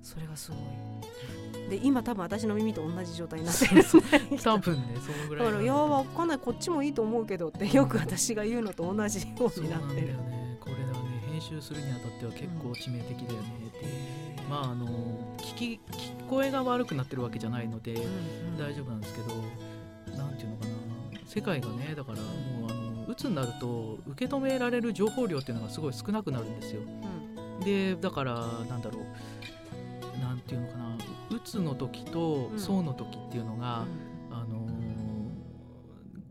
[0.03, 1.71] それがすごい。
[1.71, 3.73] で今多分私の耳と同じ状態になってる。
[3.73, 4.03] んですね
[4.43, 9.95] 多分ねそのぐらいだから「いやわかんないこっちもいいと思うけど」ってよく私が言うのと同じようそうになってる。
[9.95, 10.59] なんだよね。
[10.61, 13.87] これはね編集するにあたっては結構致命的だよねって
[14.51, 14.87] まああの
[15.39, 17.95] 聞き聞こえが悪くなってるわけじゃないので
[18.59, 20.73] 大丈夫なんですけどなんていうのかな。
[21.27, 26.83] 世界がねだからもうあの鬱になると受け止められる情報量っていうのがすごい少なくなるんですよ。
[26.83, 27.65] うん。
[27.65, 28.35] でだから
[28.69, 29.05] なんだろう
[30.43, 30.97] ていうのかな
[31.31, 32.59] 鬱の時とうん。
[32.59, 33.87] 躁の時っていうのが、
[34.31, 34.93] あのー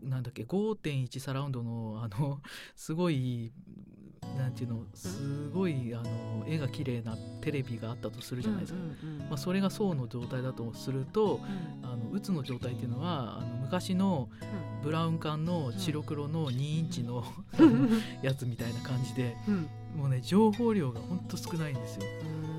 [0.02, 2.40] なんだっけ5.1サラウンドのあの
[2.76, 3.52] すごい
[4.36, 11.40] なんていうのすごいあの絵が綺麗なテレビがあったとするじゃないですか、うんうんうんまあ、それが層の状態だとすると
[11.82, 11.88] うん。
[11.88, 14.28] あのうつの状態っていうのはあの昔の
[14.82, 17.24] ブラウン管の白黒の2インチの
[17.58, 18.02] うん。
[18.22, 19.68] やつみたいな感じでうん。
[19.96, 22.02] もうね情報量がほんと少ないんですよ。
[22.46, 22.51] うん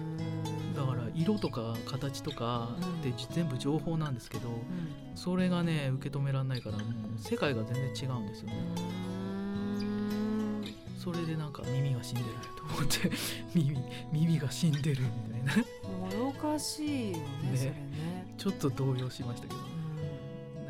[1.15, 2.69] 色とか形とか
[3.01, 4.57] って全部情報なんですけどうん。
[5.15, 8.55] それがね受け止められないからもう世界が全然違うんですよね。
[8.77, 10.63] うん。
[10.97, 13.11] それでなんか耳が死んでると思って
[13.53, 13.77] 耳
[14.11, 15.63] 耳が死んでるみたいな。
[15.99, 17.65] もどかしいよねね。
[17.65, 18.33] ね。
[18.37, 19.73] ちょっと動揺しましたけど。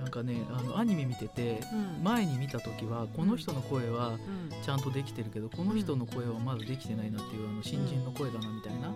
[0.02, 2.04] なんかねあのアニメ見ててうん。
[2.04, 4.20] 前に見た時はこの人の声はうん。
[4.64, 8.94] ちゃんとできてるけどこの人の声はまだできてないなっていうあの新人の声だなみたいな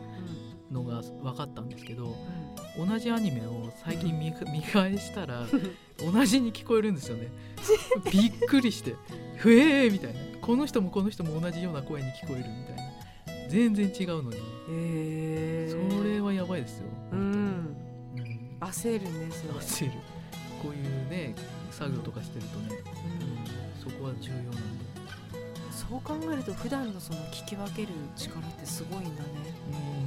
[0.72, 2.16] のが分かったんですけど
[2.78, 5.46] 同じアニメを最近見見返したら
[5.98, 7.30] 同じに聞こえるんですよね。
[8.12, 8.96] びっくりして
[9.38, 10.20] 「ふえー!」みたいな。
[10.42, 12.84] この人もこの人も同じような声に聞こえるみたいな。
[13.50, 14.38] 全然違うのに。
[14.38, 17.20] へえそれはやばいですよ、うん。
[17.20, 19.54] うん、焦るねそれ。
[19.54, 19.92] 焦る。
[20.62, 21.36] こういうね
[21.72, 22.82] 作業とかしてるとね、
[23.86, 24.58] うん、そこは重要なんで、
[25.72, 29.28] そう考えると普段のその聞き分ける力ってすごいんだね。
[29.72, 30.07] うん。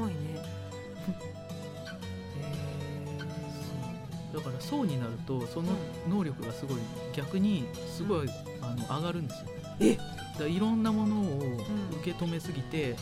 [0.00, 0.16] ごいね。
[4.32, 5.72] だから層になるとその
[6.08, 6.78] 能力がすごい
[7.12, 8.30] 逆にすごい、
[8.62, 9.48] あの上がるんですよ。
[9.80, 9.96] え？
[9.96, 10.08] だか
[10.40, 11.38] らいろんなものを
[12.00, 12.96] 受け止めすぎて、うん。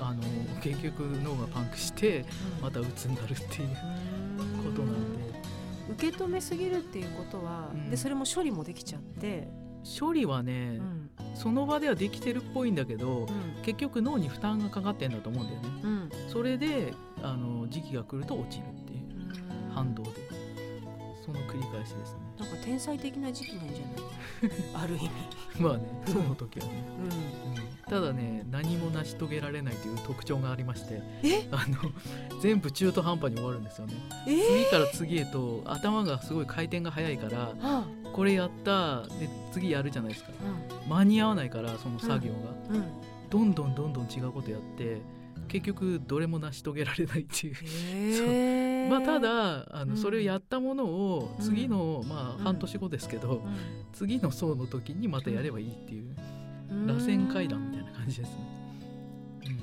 [0.00, 0.22] あの
[0.60, 2.24] 結局脳がパンクして
[2.60, 3.68] また鬱になるっていう
[4.64, 5.32] ことなんで。
[5.90, 7.90] 受け止めすぎるっていうことは、うん。
[7.90, 9.48] でそれも処理もできちゃって、
[9.98, 11.10] 処理はね、うん。
[11.34, 13.62] その場ではできてるっぽいんだけどうん。
[13.62, 15.68] 結局脳に負担がかかってんだと思うんだよね。
[16.32, 20.10] うんそれであの時期が来ると落ちるっていう反動で。
[21.24, 22.18] その繰り返しですね。
[22.36, 24.60] なんか天才的な時期なんじゃない？
[24.74, 25.10] ある意味、
[25.60, 26.72] まあねその時はね。
[26.98, 27.04] うん。
[27.04, 27.12] うん
[27.88, 31.46] ただね何も成し遂げられないという特徴がありましてえ？
[31.52, 33.94] あの全部中途半端に終わるんですよね。
[34.26, 34.42] えー？
[34.64, 37.84] 次から次へと頭がすごい回転が速いからあ。
[38.12, 40.30] これやったで次やるじゃないですか。
[40.32, 42.80] う間に合わないからその作業が、ん。
[42.80, 42.84] うん。
[43.30, 45.00] どんどんどんどん違うことやって
[45.52, 47.54] 結局どれも成し遂げられないっていう。
[47.54, 48.88] へー。
[48.88, 49.98] まあただあの、うん。
[49.98, 52.40] それをやったものをうん次の、まうん。
[52.40, 53.40] あ半年後ですけど、う
[53.92, 56.86] 次の層の時にまたやればいいっていう、ん。
[56.86, 58.36] 螺旋階段みたいな感じですね。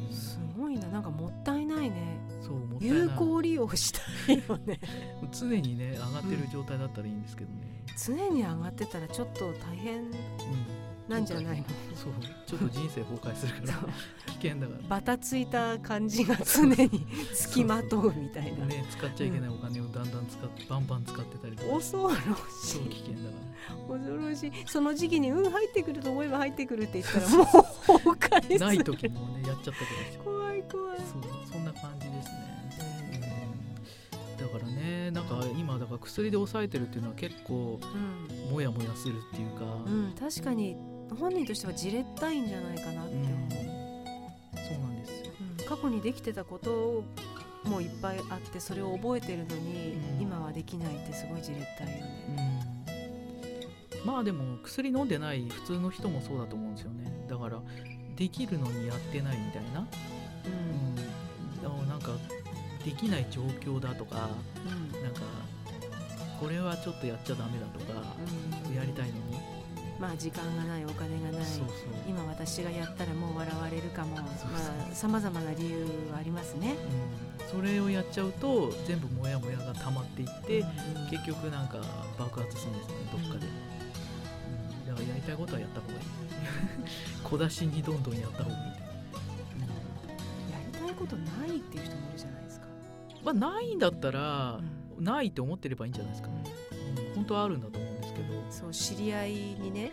[0.09, 0.15] うん。
[0.15, 0.87] すごいな。
[0.89, 2.19] なんかもったいないね。
[2.39, 2.99] そうもったいない。
[2.99, 4.79] 有効利用したいよね。
[5.33, 10.03] 常にね上がってる状態だったらいいんですけどね、常に上がってたらちょっと大変。
[10.03, 10.78] うん
[11.09, 11.65] なんじゃないの？
[11.95, 12.13] そう
[12.45, 13.79] ちょっと人生崩壊するから。
[14.39, 18.59] 危険だかバタついた感じが常につきまとうみたいな。
[18.59, 21.75] らね使っちゃいけないお金をだんだん使ってバンバン使ってたりとか。
[21.75, 22.19] 恐ろし
[22.75, 23.35] 超い危険だか
[23.89, 23.97] ら。
[23.99, 24.51] 恐ろしい。
[24.67, 28.59] その時期に「うん入ってくると思えば入ってくる」って言ったらもう崩壊する。
[28.59, 30.97] ない時もねやっちゃったとかして怖い怖い。
[30.99, 32.33] そうそんな感じですね、
[34.37, 40.77] うん、だからねなんか今だから薬で抑えてるっていうのは結構うん、モヤモヤするっていうか、うん、確かに
[41.15, 43.51] 本人としてはじれったいんじゃないかなって思う、
[44.55, 45.31] そうなんですよ。
[45.41, 47.03] うん過去にできてたこと
[47.63, 50.21] もいっぱいあってそれを覚えてるのに、うん。
[50.21, 52.65] 今はできないってすごいじれったいよね、
[54.01, 54.07] うん。
[54.07, 57.27] まあでも薬飲んでない普通の人もそうだと思うんですよね。
[57.29, 57.61] だから
[58.15, 59.85] できるのにやってないみたいな、
[60.45, 61.81] うん。
[61.81, 62.13] うん、なんか
[62.83, 64.29] できない状況だとか
[64.65, 65.01] うん。
[65.03, 65.21] なんか
[66.39, 68.15] これはちょっとやっちゃダメだとか、
[68.67, 68.75] うん。
[68.75, 69.37] やりたいのに、
[69.99, 71.47] まあ時間がないお金がない。
[72.07, 74.17] 今私がやったらもう笑われるかも。
[74.93, 76.75] さまざまな理由はありますね。
[77.43, 81.79] うん、それをやっちゃうと全部モヤモヤが溜まっていって、うん結局なんか
[82.17, 82.95] 爆発するんですよね。
[83.11, 83.49] どっかで、う
[84.83, 85.99] ん、だからやりたいことはやった方がいい。
[87.23, 88.63] 小出しにどんどんやった方がいい、
[90.51, 92.67] やりたいことないっていう人もいるじゃないですか。
[92.67, 94.61] うんまあないんだったら
[94.97, 95.03] う、ん。
[95.03, 97.88] ないって思ってればいいんじゃないですか、うん、本当はあるんだと思う
[98.19, 99.91] けど、そう知り合いにね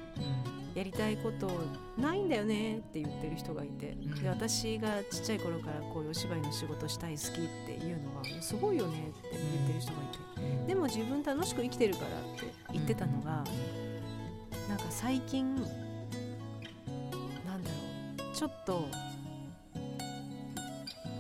[0.75, 1.51] うやりたいこと
[1.97, 4.15] ないんだよねって言ってる人がいて、ん。
[4.23, 7.33] で私がちっちゃい頃からこういうお芝居の仕事したい好きっ
[7.67, 10.67] ていうのはすごいよねって言ってる人がいて、ん。
[10.67, 13.45] でも自分楽しく生きてるからって言ってたのが、
[14.69, 15.65] なんか最近なん
[17.65, 18.89] だろうちょっと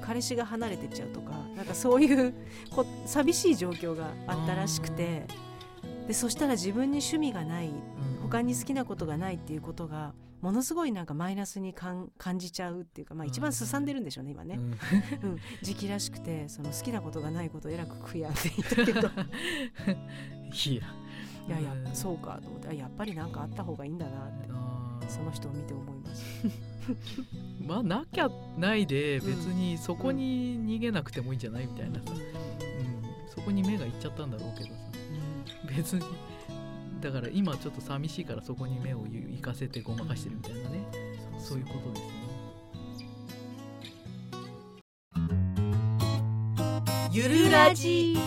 [0.02, 2.32] 彼氏が離れてっちゃうとかなんかそういう
[2.70, 5.24] こ寂しい状況があったらしくて
[6.06, 7.74] でそしたら自分に趣味がないうん。
[8.22, 15.30] 他に好きなことがないっていうことがものすごいなんかマイナスに感感じちゃうっていうか、まあ、一番すさんでるんでしょうね今ね、うん。
[15.30, 19.08] うん、時期らしくてその好きなことがないことをえらく悔やんでいたけど。
[20.70, 20.82] いや。
[21.48, 21.58] いや
[21.94, 24.48] そうかと思ってあやっぱりなんかあった方がいいんだなって
[25.08, 26.24] その人を見て思います。
[27.64, 34.85] まあなきゃないで別にそこに逃げなくてもいいんじゃないみたいなさ、うん、そこに目がいっちゃったんだろうけどさ
[35.76, 36.02] 別に。
[37.00, 40.86] だから今ちょっと寂しいからそこに目を行かせてごまかしてるみたいなね。
[41.38, 41.66] そういう。
[41.66, 42.26] ことですね
[47.12, 48.18] ゆるラジ。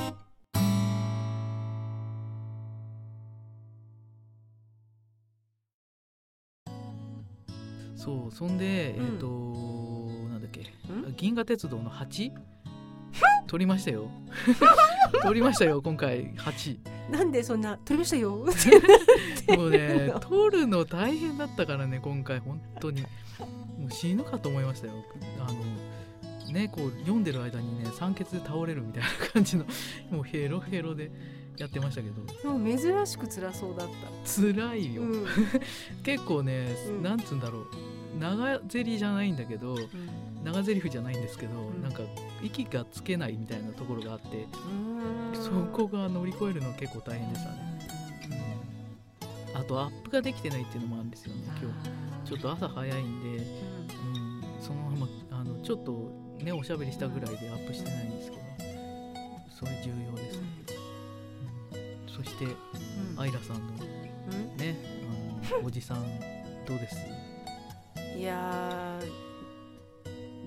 [7.95, 8.35] そう。
[8.35, 9.05] そんで、うん。
[9.05, 9.27] えっ、と
[10.31, 10.61] なんだっけ。
[10.61, 11.15] ん？
[11.17, 12.31] 銀河鉄道の 8?
[13.47, 14.09] 取りましたよ。
[15.23, 16.33] 取りましたよ今回。
[16.35, 18.45] 8なんでそんな撮りましたよ。
[19.57, 23.01] もうね取るの大変だったからね今回本当に。
[23.01, 24.93] もう死ぬかと思いましたよ。
[25.39, 29.65] あのねこう読んでる間にね酸欠で倒れるみたいな感じの
[30.11, 31.11] もうヘロヘロで
[31.57, 32.25] やってましたけど。
[32.25, 34.41] でも珍しく辛そうだった。
[34.41, 35.25] 辛いよ、うん。
[36.03, 37.03] 結構ね、うん。
[37.03, 37.65] なんつうんだろう。
[38.19, 39.75] 長ゼリじゃないんだけど
[40.43, 41.81] 長ゼリフじゃないんですけど、ん。
[41.81, 42.01] なんか
[42.41, 44.47] 息がつけないみたいなところがあって、
[45.33, 45.43] うん。
[45.43, 47.57] そこが乗り越えるの結構大変でしたね、
[49.53, 52.29] あとアップができてないっていうのもあるんですよね今日。
[52.29, 55.07] ちょっと朝早いんで、うん、そのまま
[55.39, 56.11] あのちょっと
[56.43, 58.43] ねおしゃべりしたぐらいでアップしてないんですけど
[59.49, 60.47] それ重要ですね、
[62.07, 62.45] うん、そして
[63.17, 63.73] アイラさんの
[64.57, 64.77] ね
[65.49, 66.03] あのおじさん
[66.67, 66.97] どうです？
[68.15, 69.28] いやー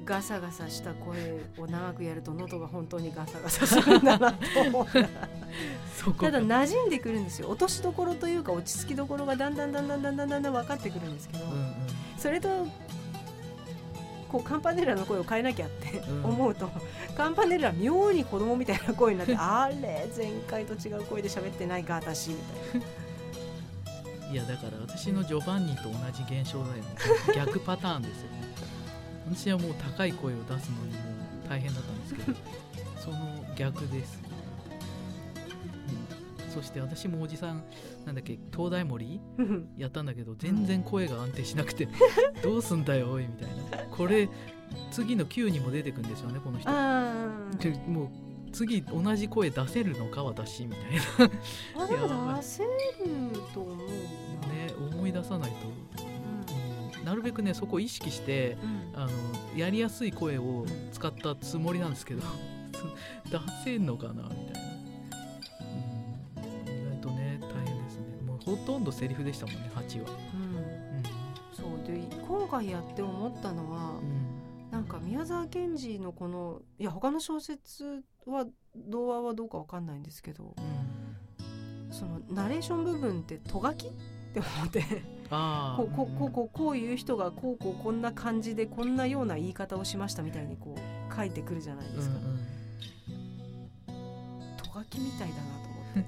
[0.05, 4.87] ガサガサした声を長くやると喉が本当にガサガサするんだなと思う
[6.21, 11.73] ただ馴染んでくるんですよ落としどころというか落ち着きどころがだんだんだんだんだんだんだん分かってくるんですけど、うんうん
[12.19, 12.49] それと
[14.29, 16.71] こうカンパネラの声を変えなきゃってうん思うと、
[17.17, 22.87] カンパネラ妙に子供みたいな声になってあれ前回と違う声で喋ってないか私みたいな
[24.33, 26.83] いやだから私のジョバンニと同じ現象だよね
[27.37, 28.42] 逆パターンですよね
[29.27, 30.99] 私はもう高い声を出すのにも
[31.45, 32.39] う大変だったんですけど
[33.01, 34.23] その逆です、
[36.47, 37.63] うん、そして私もおじさん
[38.05, 39.21] なんだっけ東大森？
[39.79, 41.89] やったんだけど全然声が安定しなくて
[42.43, 43.49] どうすんだよおいみたい
[43.81, 43.85] な。
[43.91, 44.29] これ
[44.91, 46.71] 次の Q にも出てくんですよねこの人。
[47.91, 48.09] もう
[48.53, 51.01] 次同じ声出せるのか私みたいな。
[51.01, 51.31] ー
[51.77, 52.69] あでも出せる
[53.53, 53.93] と思うな、ね
[54.79, 55.57] 思い出さないと、
[57.05, 59.01] なるべくねそこを意識してうん。
[59.01, 59.11] あの
[59.57, 62.23] やりやすい声を使ったつもりなんですけど
[63.31, 64.37] 出せんのかなみたいな、
[66.37, 68.05] うん、意外とね大変ですね。
[68.27, 70.11] もうほとんどセリフでしたもんね8は。
[70.11, 71.03] うん。
[71.53, 74.43] そうで今回やって思ったのはうん、うん
[74.73, 80.57] なんか宮沢賢治のこのいや他の小説は童話はどうかわかんないんですけど
[81.91, 83.91] そのナレーション部分ってとがき
[84.33, 85.23] って思って。
[85.33, 92.17] こうこうこうこういう人がこうこうこんな感じでこんなような言い方をしましたみたいにこう書いてくるじゃないですか。
[94.63, 96.07] とがきみたいだなと思って。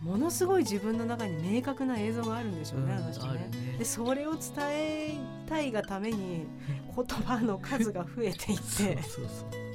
[0.00, 3.50] ものすごい自分の中に明確な映像があるんでしょうね、あの人ね。
[3.50, 3.78] ね。
[3.78, 6.46] でそれを伝えたいがために
[6.94, 8.64] 言葉の数が増えていって。
[8.64, 9.65] そうそうそう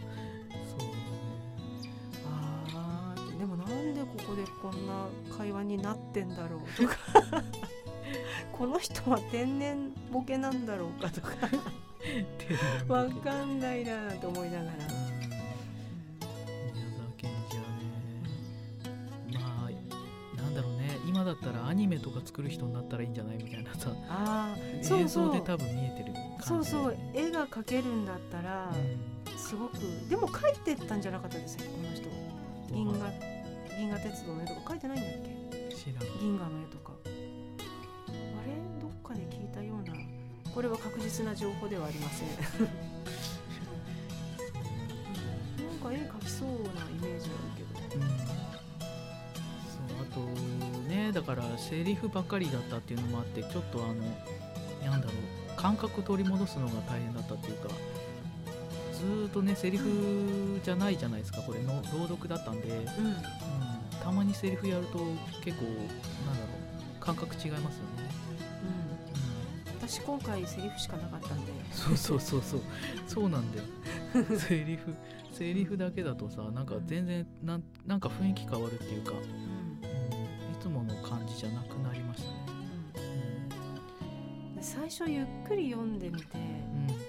[3.41, 6.95] でもなんでここでこんな会話になってんだろうとか。
[8.53, 11.29] この人は天然ボケなんだろうかとか。
[12.87, 14.71] わかんないななんて思いながら。
[14.71, 14.77] うん。
[14.77, 14.85] 宮
[16.95, 17.67] 沢賢治はね
[19.33, 20.99] まあなんだろうね。
[21.07, 23.91] 今だったらアニメとか作る人になったらいいんじゃないみたいなさ。
[24.07, 25.29] あーそう映そう。
[25.29, 26.97] 像で多分見えてる感じそうそう。
[27.15, 28.71] 絵が描けるんだったら
[29.35, 29.79] すごく。
[30.07, 32.07] でも描いてったんじゃなかったですよこの人。
[32.07, 32.30] うん
[32.73, 32.97] 銀河
[33.77, 35.11] 銀河鉄道の絵とか描いてないんだっ
[35.69, 35.75] け？
[35.75, 36.19] 知らん。
[36.19, 36.93] 銀河の絵とか。
[37.05, 38.53] あれ？
[38.81, 39.93] どっかで聞いたような。
[40.53, 42.27] これは確実な情報ではありません。
[42.27, 42.33] な
[45.73, 46.55] んか絵描きそうなイ
[47.01, 48.09] メージはあるけどうん。
[48.11, 48.15] そ
[49.79, 50.19] うあと
[50.89, 53.95] ねだからセリフばっかりだったっていうのもあってちょっとあの
[54.89, 55.15] なんだろう。
[55.57, 57.69] 感覚取り戻すのが大変だったっていうか
[59.01, 61.41] ずーっとねセリフじゃないじゃないですか。
[61.41, 63.15] これの朗読だったんで、うん、うん。
[64.03, 64.99] たまにセリフやると
[65.43, 65.97] 結構なんだろ
[66.99, 67.03] う。
[67.03, 68.11] 感覚違いますよね、
[69.73, 69.89] うん。
[69.89, 71.51] 私今回セリフしかなかったんで。
[71.71, 72.61] そうそうそうそう。
[73.07, 73.65] そうなんだよ。
[74.37, 74.93] セリフ。
[75.33, 79.17] セリフだけだとさなんか全然なんなんか雰囲気変わるっていうか、うん。
[79.17, 79.25] うん、い
[80.61, 82.61] つもの感じじゃなくなりましたね。
[84.55, 87.00] で最初ゆっくり読んでみてうん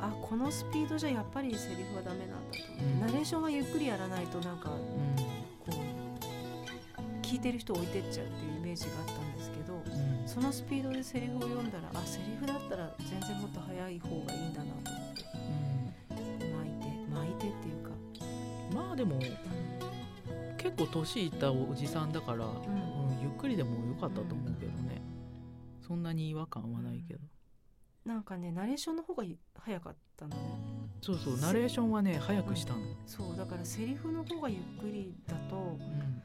[0.00, 3.00] あこのスピードじゃやっぱりセリフはダメなんだと思って、うん。
[3.00, 4.76] ナレーションはゆっくりやらないとなんかうん
[5.72, 10.28] こう聞いてる人を置いてっちゃうっていうイメージがあったんですけどうん。
[10.28, 15.24] そのスピードでセリフを読んだらあセリフだったら全然もっと速い方がいいんだなと思って。
[16.10, 17.90] 巻いて巻いてっていうか、
[18.70, 19.18] うんまあでも
[20.56, 22.52] 結構年いったおじさんだから、うん
[23.22, 25.00] ゆっくりでもよかったと思うけどね、
[25.80, 27.20] そんなに違和感はないけど、
[28.08, 29.22] なんかねナレーションの方が
[29.58, 30.42] 早かったのね。
[31.02, 36.22] そうそうナレーションはね早くしたの、そうだからセリフの方がゆっくりだとうん。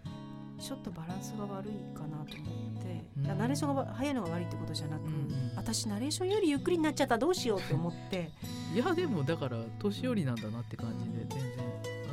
[0.59, 3.37] ちょっとバランスが悪いかなと思って、うん。
[3.37, 5.51] ナレーションが早いのが悪いってことじゃなく、うんうん。
[5.57, 8.31] 私ナレーションよりゆっくりになっちゃったどうしようって思って。
[8.73, 11.65] いやでもだから年寄りなんだなって感じで全然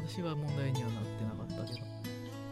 [0.08, 1.86] 私は問題にはなってなかったけど。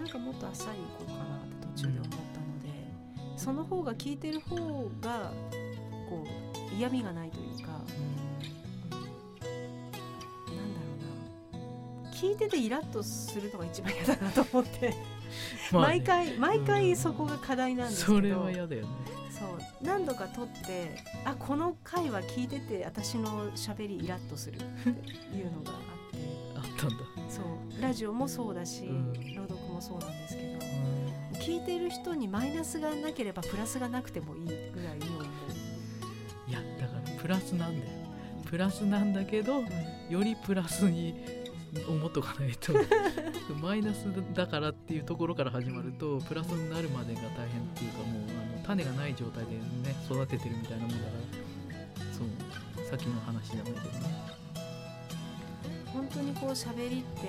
[0.01, 2.23] なんかもっとあっさりいこうかなって途中で思ったの
[2.61, 4.57] で、その方が聞いてる方
[5.01, 5.33] が
[6.09, 6.48] こう
[6.79, 7.87] 嫌味がないというか、なんだ
[10.53, 11.59] ろ
[12.05, 12.11] うな。
[12.13, 14.95] 聞いててイラッとするのが一番嫌だなと思って、
[15.73, 15.99] まあね。
[15.99, 18.19] 毎回毎回そこが課題なんですけど。
[18.19, 18.89] それは嫌だよね。
[19.29, 19.49] そう。
[19.85, 24.89] 何度か撮ってあこの回は聞いてて私のしゃべりイラッとするって
[25.37, 25.77] いうのがあっ
[26.13, 26.19] て。
[26.55, 26.97] あったんだ。
[27.29, 27.83] そう。
[27.83, 29.13] ラジオもそうだし、うん。
[29.35, 30.59] 朗読もそうなんですけど。
[31.49, 35.18] 聞いてる人にマイナスがなければプラスがなくてもいいぐらいに思う。
[35.18, 35.18] いやだから
[37.29, 37.93] プラスなんだよ。
[38.47, 39.63] プラスなんだけど
[40.09, 41.15] よりプラスに
[41.87, 42.73] 思っとかないと。
[43.61, 48.23] マイナスだからっていうところから始まるとプラスになるまでが大変っていうかもう
[48.55, 49.61] あの種がない状態でね
[50.07, 52.05] 育ててるみたいなもんだから。
[52.17, 52.89] そう。
[52.89, 53.91] さっきの話じゃないけどね。
[55.93, 57.29] 本当にこう喋りって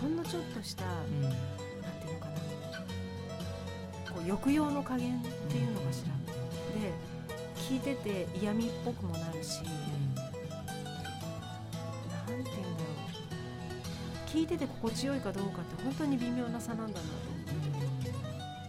[0.00, 1.22] ほんのちょっとした、うん。
[1.22, 2.38] なんていうのかな。
[4.14, 6.12] こう抑揚の加減っていうのかしら、
[6.80, 7.13] で
[7.68, 9.66] 聞いてて嫌味っぽくもなるし、な
[12.24, 12.64] んていうんだろ
[14.26, 14.28] う。
[14.28, 17.38] 聞いてて心地よいかどうかって本当に微妙な差なんだなと思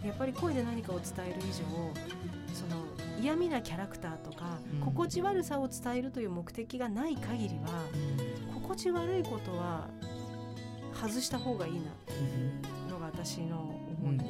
[0.00, 0.06] て。
[0.08, 1.64] やっぱり声で何かを伝える以上
[2.54, 2.84] その
[3.20, 4.80] 嫌味なキャラクターとか、うん。
[4.80, 7.68] 心地悪さを伝えるという目的がない限りは
[8.54, 9.88] 心地悪いことは
[10.94, 12.16] 外した方がいいなってい
[12.88, 13.58] うのが私の
[14.02, 14.24] 思いで、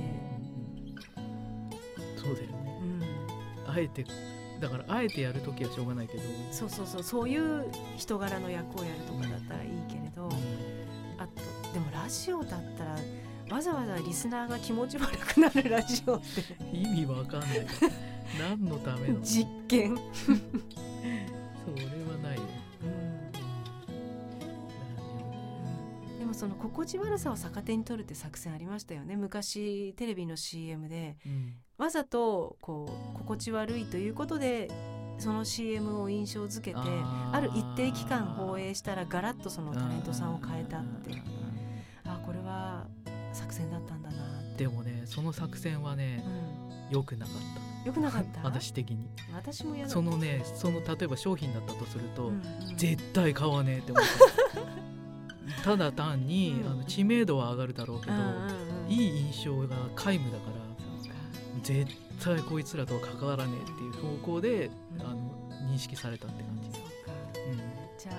[2.17, 2.81] そうだよね。
[2.83, 2.85] う
[3.71, 3.71] ん。
[3.71, 4.05] あえて
[4.61, 6.23] だからあえてやるときはしょうがないけど。
[6.51, 7.03] そうそうそう。
[7.03, 10.31] そういう人柄の役をやるとかだったらいいけれど、
[11.19, 11.43] あと
[11.73, 12.97] でもラジオだったら
[13.51, 16.27] わざわざリスナーが気持ち悪くなるラジオって。
[16.73, 17.67] 意味わかんない。
[18.41, 19.21] 何のための？
[19.21, 20.37] 実験、それ
[22.11, 22.43] はないよ。
[26.19, 29.17] でもその心地悪さを逆手に取るって作戦ありましたよね。
[29.17, 31.19] 昔テレビの CM で。
[31.27, 34.69] うんわざとこう心地悪いということで
[35.19, 41.11] その CM を印象づけてある一定期間放映したらガラッとそのタレントさんを変えたって
[42.05, 42.87] あこれは
[43.33, 44.17] 作戦だったんだな
[44.57, 46.23] でもねその作戦はね
[46.91, 48.41] う良くなかっん、よくなかった？
[48.43, 49.09] た 私的に。
[49.35, 52.77] 私も嫌だそのねその例えば商品だったとすると、うんうん。
[52.77, 55.63] 絶対買わねえって思った。
[55.65, 56.71] ただ単に、うん。
[56.71, 58.15] あの知名度は上がるだろうけど、
[58.89, 59.67] いい印象が
[59.97, 60.56] 皆無だから
[61.67, 61.85] 絶
[62.23, 65.01] 対こいつらとは関わらねえっていう方向で、うん。
[65.03, 65.17] あの
[65.73, 67.57] 認識されたって感じ、そうん。
[67.99, 68.17] じゃあ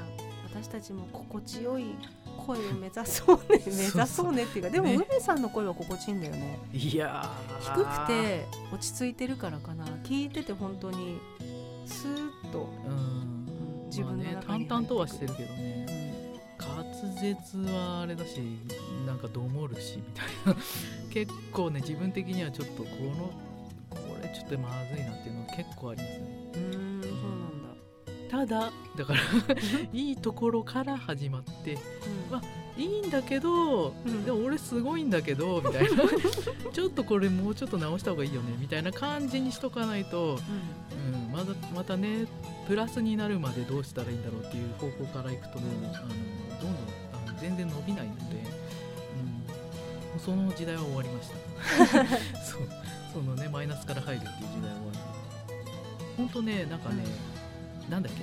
[0.53, 1.95] 私たちも心地よい
[2.45, 3.63] 声を目指そうね。
[3.65, 4.95] 目指そうねっていうかでもね。
[4.95, 6.59] 梅さんの声は心地いいんだよね。
[6.73, 7.31] いや
[7.61, 9.85] 低ーくて落ち着いてるからかな。
[10.03, 11.17] 聞いてて本当に
[11.85, 12.91] スーッと、うん。
[12.91, 13.85] うん。
[13.87, 15.85] 自分のまあね中に淡々とはしてるけどうね。
[15.85, 16.06] ん
[16.59, 16.83] 滑
[17.21, 18.39] 舌はあれだし
[19.05, 20.55] なんかどもるしみたいな。
[21.11, 23.31] 結構ね自分的にはちょっとこの
[23.89, 26.51] これちょっとまずいなっていうのは結構ありますね。
[26.53, 27.11] うーんそう
[28.29, 29.19] ただだから
[29.93, 31.77] いいところから始まって
[32.29, 32.41] なん。
[32.41, 32.47] だ、
[32.77, 34.25] いいんだけど、うん。
[34.25, 35.89] でも俺すごいんだけどみたいな。
[36.71, 40.39] ちょっとこれもうちょっと直した方がいいよねみたいな感じにしとかないと、
[41.07, 41.23] うん。
[41.23, 42.25] うん、まだまたね
[42.67, 46.09] プラスになるまでどうしたらいいんだろうっていう方向からいくともうあのどん
[46.61, 46.71] どん
[47.27, 48.21] あの全然伸びないので、
[50.13, 52.05] うん、その時代は終わりました。
[52.43, 52.61] そう。
[53.13, 54.99] そのねマイナスから入るっていう時代は終わり
[56.17, 57.03] 本当ねなんかね、
[57.83, 57.91] なん。
[57.91, 58.21] なんだっけ？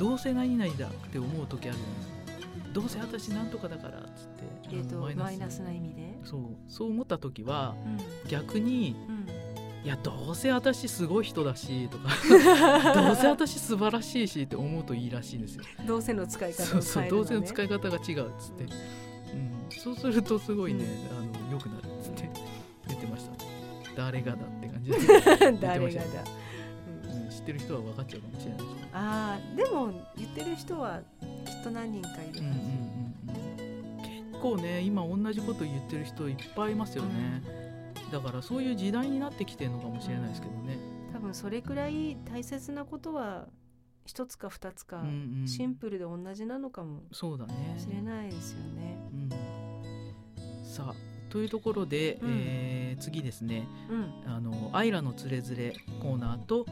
[0.00, 6.42] どうせ何々だって思う時あるじゃないですかどうせ私なんとかだからっつってえー、とあのマイナスな意味で、そう。
[6.68, 7.74] そう思った時は
[8.24, 8.28] うん。
[8.30, 9.26] 逆にうん。
[9.84, 12.10] いやどうせ私すごい人だしとか
[12.94, 15.64] どうせ私素晴らしいしって思うといいらしいんですよ。
[15.86, 18.70] どうせの使い方をそうそう変えるの、ね、どうせの使い方が違うっつって、うん、
[19.70, 22.30] そうするとすごいね、あの良くなるっつって
[22.88, 23.32] 言ってました。
[23.96, 24.98] 誰がだって感じで、
[25.60, 26.06] 誰がだ、
[27.04, 27.22] うん。
[27.22, 27.28] うん。
[27.30, 28.69] 知ってる人は分かっちゃうかもしれない。
[28.92, 31.00] ああでも言ってる人は
[31.44, 32.54] きっと何人かいるは
[34.32, 37.42] 結構ね今同じこと言ってる人いっぱいいますよね、
[38.10, 40.78] だからそういう時代になってきてるのかもしれないですけどね、
[41.12, 43.46] 多分それくらい大切なことは
[44.06, 45.46] 一つか二つかうんうん。
[45.46, 47.76] シンプルで同じなのかもそうだね。
[47.78, 48.98] しれないですよね。
[49.12, 50.94] うん、さあ
[51.28, 52.28] というところで、うん。
[52.30, 52.70] えー
[53.00, 53.66] 次ですね。
[53.88, 56.66] うん、あの「アイラのつれづれ」コーナーと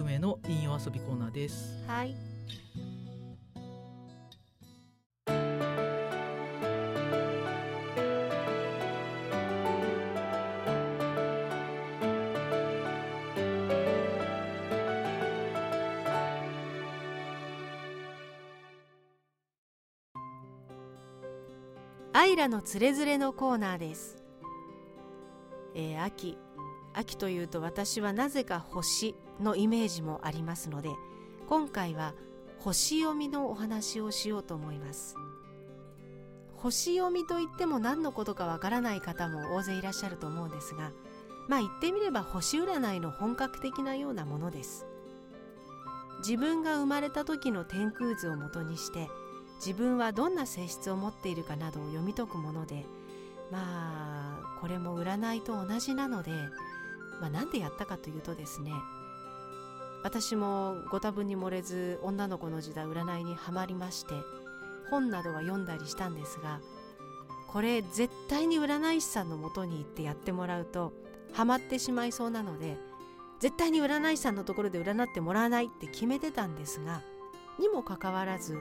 [0.00, 1.82] 梅の引用遊びコーナーです。
[1.86, 2.14] はい。
[22.12, 24.22] アイラのつれづれのコーナーです。
[25.74, 26.36] えー秋
[26.92, 30.90] 秋というと私はなぜか星のイメージもありますので
[31.48, 32.14] 今回は
[32.58, 35.14] 星読みのお話をしようと思います。
[36.56, 40.90] 星読みといっても何のことかわからない方も大勢いらっしゃると思うんですが
[41.48, 44.86] まあ言ってみれば星占いの本格的なようなものです。
[46.20, 49.08] 自分が生まれた時の天空図をもとにして
[49.64, 52.86] 自分はどんな性質を持っているかなどを読み解くもので
[53.52, 56.32] まあこれも占いと同じなので
[57.20, 58.72] まあ、なんでやったかというとですね
[60.06, 64.14] 私もご多分に漏れず女の子の時代占いにはまりまして
[64.88, 66.60] 本などは読んだりしたんですが
[67.48, 70.92] これ絶対に占い師さんのもとに行ってやってもらうと
[71.32, 72.76] ハマってしまいそうなので
[73.40, 77.02] 絶対に占い師さんのところで占ってもらわないって決めてたんですが
[77.58, 78.60] にもかかわらず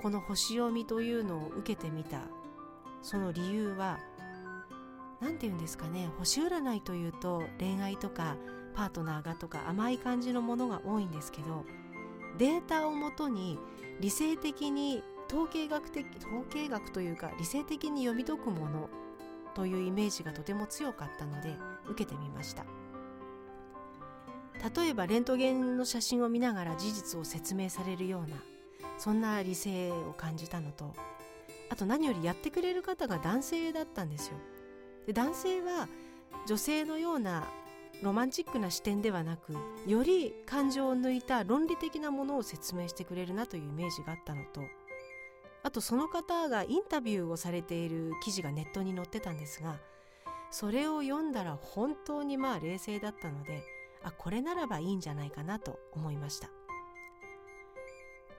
[0.00, 2.22] この星読みというのを受けてみた。
[3.02, 3.98] その理由は
[5.20, 8.36] 何て言うんですかね星占いというと恋愛とか
[8.78, 11.64] パートナーがとか甘い感じのものが多いんですけど
[12.38, 13.58] データをもとに
[13.98, 18.88] 理性的に統計学的統計学というか理性的に読み解くもの
[19.56, 21.56] というイメージがとても強かったので
[21.88, 22.64] 受けてみました。
[24.76, 28.36] 例えばレントゲンの写真を見ながら事実を説明されるような
[28.96, 30.94] そんな理性を感じたのと
[31.70, 34.36] あと何よりやってくれる方が男性だったんですよ。
[35.06, 35.88] で男性は
[36.46, 37.44] 女性のような
[38.02, 44.62] ロマンチックな視点ではなくより感情を抜いた論理的なものを説明してくれるなというイメージがあったのと
[45.64, 49.76] あとその方がインタビューをされている記事がネットに載ってたんですが
[50.50, 53.62] それを読んだら本当にまあ冷静だったので
[54.02, 56.48] あこれならばいいんじゃないかなと思いました。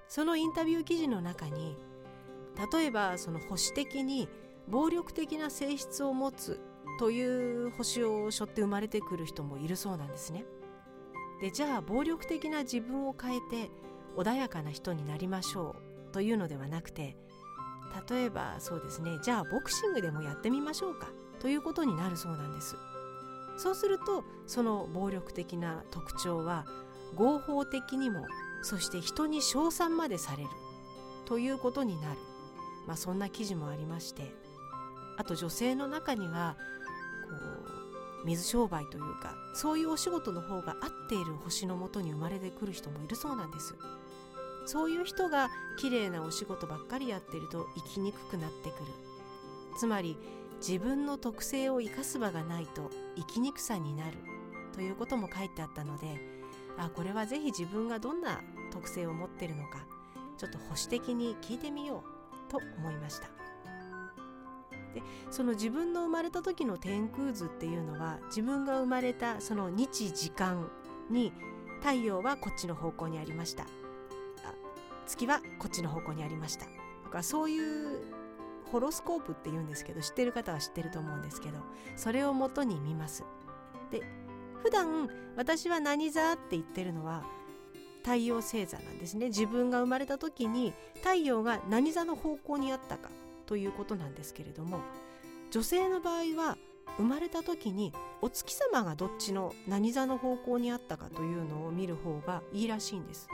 [0.10, 1.78] そのインタビュー記事の中に
[2.74, 4.28] 例えばその保守的に
[4.68, 6.60] 暴力的な性質を持つ
[6.98, 7.22] とい
[7.66, 10.46] う星を背負って生まれてくる人もいるそうなんですね。
[11.42, 13.70] でじゃあ暴力的な自分を変えて
[14.18, 15.76] 穏やかな人になりましょ
[16.10, 17.16] うというのではなくて
[18.10, 21.08] 例えばそうですねじゃあボクシングでもやってみましょうか
[21.40, 22.76] ということになるそうなんです。
[23.58, 26.66] そうするとその暴力的な特徴は
[27.16, 28.26] 合法的にも
[28.62, 30.50] そして人に称賛までされる
[31.26, 32.20] ということになる、
[32.88, 34.34] まあ、そんな記事もありまして
[35.18, 36.56] あと女性の中には
[38.26, 43.76] 水商売というかそういうお仕事の方が合っている星のもとに生まれてくる人もいるそうなんです。
[44.66, 48.92] そういう人が綺麗なお仕事ばっかりやってると生きにくくなってくる。
[49.80, 50.18] つまり
[50.60, 54.18] 自分の特性を生かす場がないと生きにくさになる。
[54.74, 56.20] ということも書いてあったので
[56.78, 58.40] あこれはぜひ自分がどんな
[58.72, 59.86] 特性を持ってるのか
[60.38, 62.04] ちょっと保守的に聞いてみよ
[62.48, 63.39] うと思いました。
[65.00, 70.70] でその自分の生まれた時の天空図っていうのは自分が生まれたその日時間
[71.10, 71.32] に
[71.80, 73.66] 太陽はこっちの方向にありました。
[75.08, 76.66] 月はこっちの方向にありました。
[77.04, 78.02] とかそういう
[78.72, 81.58] ホロスコープって言うんですけど知ってる方は知ってると思うんですけど
[81.96, 83.24] それをもとに見ます。
[83.92, 84.04] で
[84.62, 87.24] 普段私は何座って言ってるのは
[88.04, 89.28] 太陽星座なんですね。
[89.28, 93.10] 自分が生まれた時に太陽が何座の方向にあったか。
[93.50, 94.82] ということなんですけれども
[95.50, 96.56] 女性の場合は
[96.98, 97.92] 生まれた時に
[98.22, 103.28] お月様がどっちの何座の方向にあったかというのを見る方がいいらしいんです。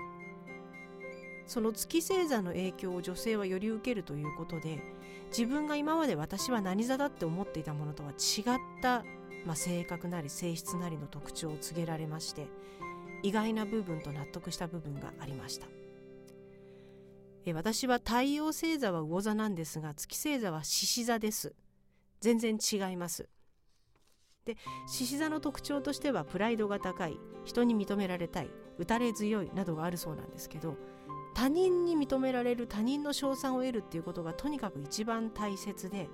[1.48, 4.82] その月星座の影響を女性はより受けるということで
[5.28, 8.44] 自分が今まで私は何座だって思っていたものとは違っ
[8.82, 9.04] た、
[9.46, 12.48] まあ、性格なり性質なりの特徴を告げられまして
[13.22, 15.75] 意外な部分と納得した部分がありました。
[17.46, 21.54] え私は太陽星座は魚座なんですが月星座は獅子座です。
[22.20, 23.30] 全然違います。
[24.46, 30.76] で獅子座の特徴としてはプライドが高い人に認められたい打たれ強いなどがあるそうなんですけど
[31.34, 36.10] 他人に認められる他人の称賛を得るっていうことがとにかく一番大切で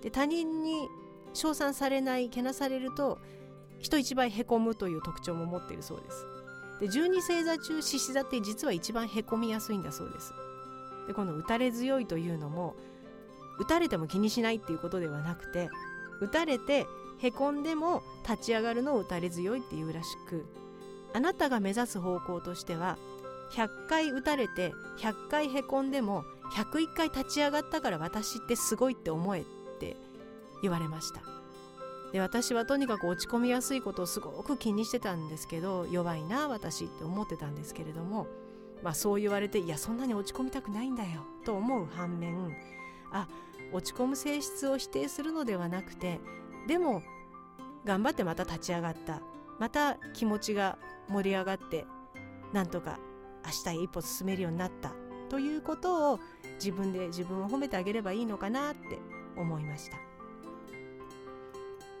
[0.00, 0.88] で他人に
[1.32, 3.18] 称賛されないけなされると
[3.80, 6.26] 人一倍へこむという特徴も持っているそうです。
[6.80, 10.32] で12星座中獅子座って実は一番へこみやすいんだそうです。
[11.06, 12.74] でこの打たれ強いというのも
[13.58, 15.68] 打たれても気にしないっていうことではなくて
[16.20, 16.86] 打たれて
[17.18, 20.44] へこんでも立ち上がるのを打たれ強いっていうらしく
[21.14, 22.98] あなたが目指す方向としては
[23.52, 29.44] 100回打たれて100回へこんでも101回立ち上がったから私ってすごいって思えっ
[29.80, 29.96] て
[30.62, 31.20] 言われました。
[32.12, 38.26] で私はとにかく落ち込みやすいことをすごく気にしてたんですけど弱いな私って思ってたんですけれども
[38.82, 42.56] まあ、そう言われていやそんなに落ち込みたくないんだよと思う反面
[43.12, 43.26] あ
[43.72, 46.20] 落ち込む性質を否定するのではなくて
[46.66, 47.02] でも
[47.84, 49.20] 頑張ってまた立ち上がった
[49.58, 51.86] また気持ちが盛り上がって
[52.52, 52.98] なんとか
[53.44, 54.92] 明日へ一歩進めるようになった
[55.28, 56.20] ということを
[56.54, 58.98] 自分で自分を褒めてあげればいいのかなって
[59.36, 60.05] 思いました。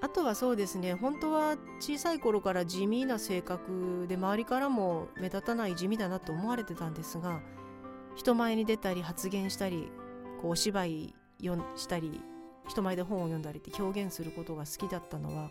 [0.00, 7.40] あとはそうですね本当は小さい頃から地味な性格で周りからも目立たない地味だなと思われてたんですが
[8.14, 9.90] 人前に出たり発言したり
[10.40, 11.14] こうお芝居
[11.76, 12.20] したり
[12.68, 15.50] 人前で本を読んだりって表現することが好きだったのは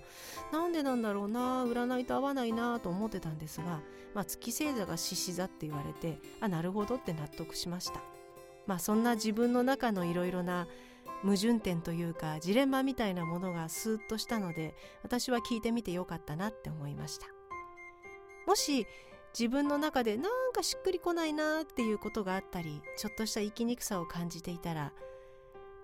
[0.51, 3.81] なんでなんだろうな占いと合わないなと思ってたんですが、
[4.13, 8.01] まあ、月星座が獅子座って言われてあなるほどって納得しました。
[8.67, 10.67] まあ、そんな自分の中のいろいろな
[11.23, 17.27] 矛盾点というかジレンマみたいなものがスーッとしたので私は聞いてみてよかったなって思いました。
[18.45, 18.85] もし
[19.37, 24.93] 自分の中でなんかしっくりこないなっていうことがあったりちょっとした生きにくさを感じていたら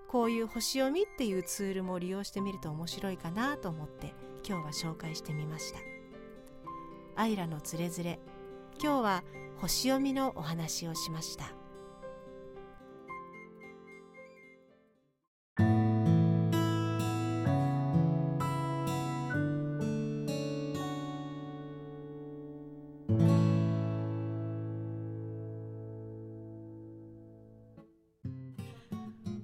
[0.07, 4.13] こういう星読みっていうツールも利用してみると面白いかなと思って
[4.47, 5.80] 今日は紹介してみました。
[7.15, 8.19] アイラのつれづれ
[8.82, 9.24] 今日は
[9.57, 11.61] 星読みのお話をしました。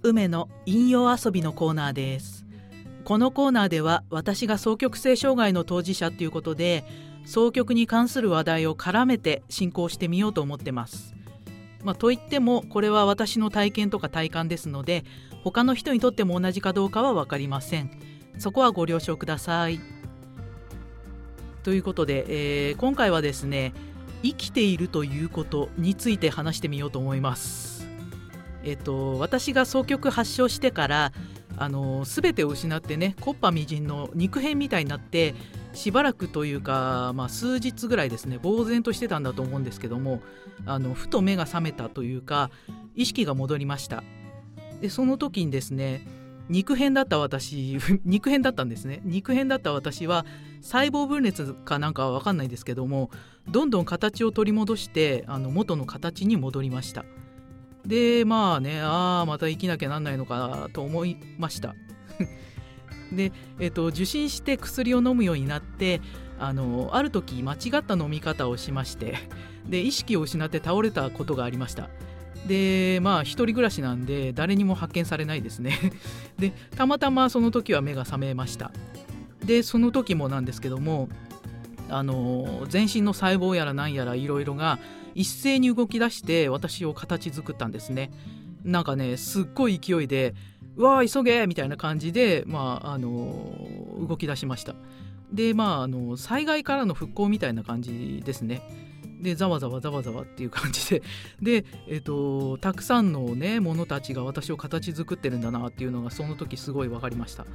[0.09, 2.45] 梅の引用遊びのコーナーです。
[3.03, 6.83] このコーナーでは私が双極性障害の当事者ということで
[7.25, 11.15] 双極に関する話題を絡めて進行してみようと思ってます。
[11.83, 15.05] まあ、といってもこれは私の体験とか体感ですので
[15.43, 17.91] 他の人にとっても同じかどうかは分かりません。
[18.37, 19.79] そこはご了承ください。
[21.63, 23.73] ということで、えー、今回はですね
[24.23, 27.76] 生きているということについて話してみようと思います。
[28.67, 31.13] えっと私が双極発症してから
[31.57, 35.35] あの全てを失ってねコッパみじんの肉片みたいになって
[35.73, 40.21] しばらくというか、まあ、数日ぐらいですね呆然としてたんだと思うんですけども
[40.65, 42.51] あのふと目が覚めたというか
[42.93, 44.03] 意識が戻りました。
[44.81, 46.05] でその時にですね
[46.49, 49.01] 肉片だった私 肉片だったんですね。
[49.05, 50.25] 肉片だった私は
[50.61, 53.11] 細胞分裂かなんかは分かんないですけども
[53.49, 57.05] どんどん形を取り戻してあの元の形に戻りました。
[57.87, 61.73] でまあねああまた生きなきゃなんないのかと思いました。
[63.11, 66.01] で、えーと、受診して薬を飲むようになって
[66.37, 69.15] あのある時間違った飲み方をしまして
[69.65, 71.89] で意識を失って倒れたことがありました。
[72.45, 75.79] でまあ一人暮らしなんで誰にも発見されないですね。
[76.37, 78.71] でたまたまその時は目が覚めました。
[79.45, 81.07] でその時もなんですけども
[81.89, 84.77] あの全身の細胞やら何やらいろいろが
[85.17, 88.11] 一斉に動き出して私を形作ったんですね。
[88.63, 90.35] なんかねすっごい勢いで
[90.75, 93.57] うわー急げみたいな感じで、まあ、あの
[94.07, 94.75] 動き出しました。
[95.33, 98.61] でまああの災害からの復興みたいな感じですね。
[99.19, 101.01] でざわざわざわざわっていう感じで。
[101.41, 107.47] で、えーと、たくさんのねものたちが私を形作ってるんだなっていうのがその時すごい分かりました。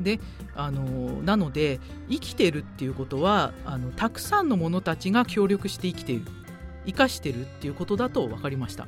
[0.00, 0.18] で
[0.56, 1.78] あのなので
[2.08, 6.39] 生きてるっていうことはあのたくさんのものたちが協力して生きている。
[6.86, 8.86] 生かしてるっていうことだと分かりました。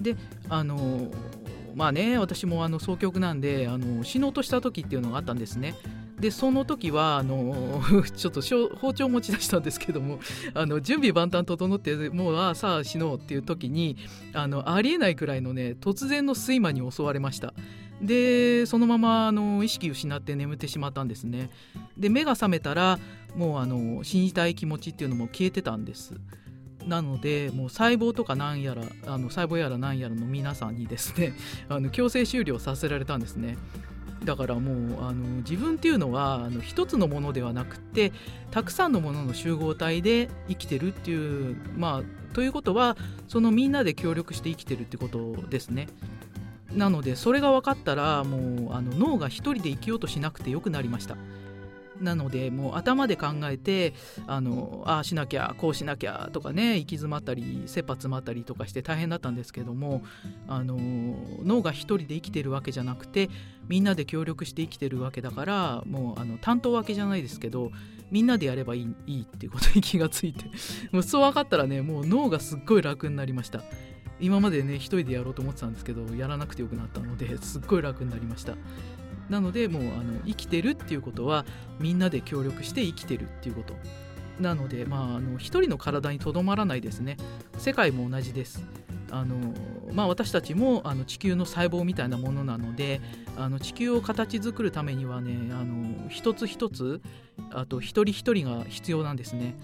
[0.00, 0.16] で
[0.48, 1.10] あの
[1.74, 5.74] まあね私もあの双極なんであの死のうとした時っていうのがあったんですね。
[6.18, 7.82] でその時はあの
[8.16, 8.40] ちょっと
[8.76, 10.20] 包丁持ち出したんですけども
[10.54, 13.96] あの準備万端整ってもうあさあ死のうっていう時に
[14.32, 17.52] あのありえないくらいのね突然の睡魔に襲われました。
[18.00, 21.50] でそのままあの意識失って眠ってしまったんですね。
[21.96, 22.98] で目が覚めたら
[23.36, 26.14] もうあの死にたい気持ちっていうのも消えてたんです。
[26.86, 31.34] なのでもう細胞とか何やらあの細胞やら何やらの皆さんにですね
[31.68, 33.56] あの強制終了させられたんですね。
[34.24, 38.10] だからもうあの自分っていうのはあの一つのものではなくて
[38.50, 42.96] たくさんのものの集合体で生きてるっていうまあということは
[43.28, 45.88] そのみんなで協力して生きてるってことですね。
[46.72, 51.16] なのでそれが分かったらもうあの脳が一人で生きようとしなくてよくなりました。
[52.00, 53.94] なのでもう頭で考えて
[54.26, 60.02] あのああしなきゃこうしなきゃとかね行き詰まったり切羽詰まったりとかして大変だったんですけども
[60.48, 60.76] あの
[61.44, 63.30] 脳が一人で生きてるわけじゃなくて
[63.68, 67.70] みんなで協力して生きてるわけだからもうあの担当分けじゃないですけど
[68.10, 70.44] みんなでやればいいいいっていうことに気がついて
[70.92, 73.62] もうそう分かったらねもう脳がすっごい楽になりました。
[74.20, 78.54] 今までね一人でやろうと思ってたんですけどやらなくてよくなったのですっごい楽になりました
[79.28, 81.44] なのでもうあの生きてるっていうことは
[81.80, 83.74] みんなで協力して生きてるっていうこと。
[84.40, 87.16] なのでまああの一人の体にとどまらないですね。
[87.58, 88.64] 世界も同じです。
[89.10, 89.36] あの
[89.92, 93.00] まあ、私たちもあの地球の細胞みたいなものなので
[93.36, 97.00] あの地球を形作るためにはねあの一つ一つ
[97.52, 99.54] あと一人一人が必要なんですね。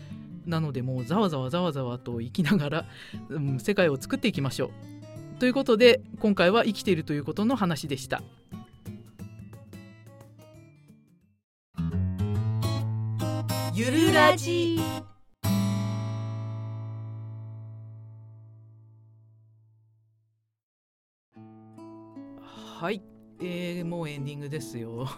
[0.46, 2.84] なのでもうざわざわざわざわと生きながら、
[3.28, 5.40] うん、世界を作っていきましょう。
[5.40, 8.22] ということで今回は生きているということの話でした。
[13.80, 14.78] ゆるラジ。
[22.44, 23.02] はい、
[23.40, 25.08] えー、もうエンディングですよ。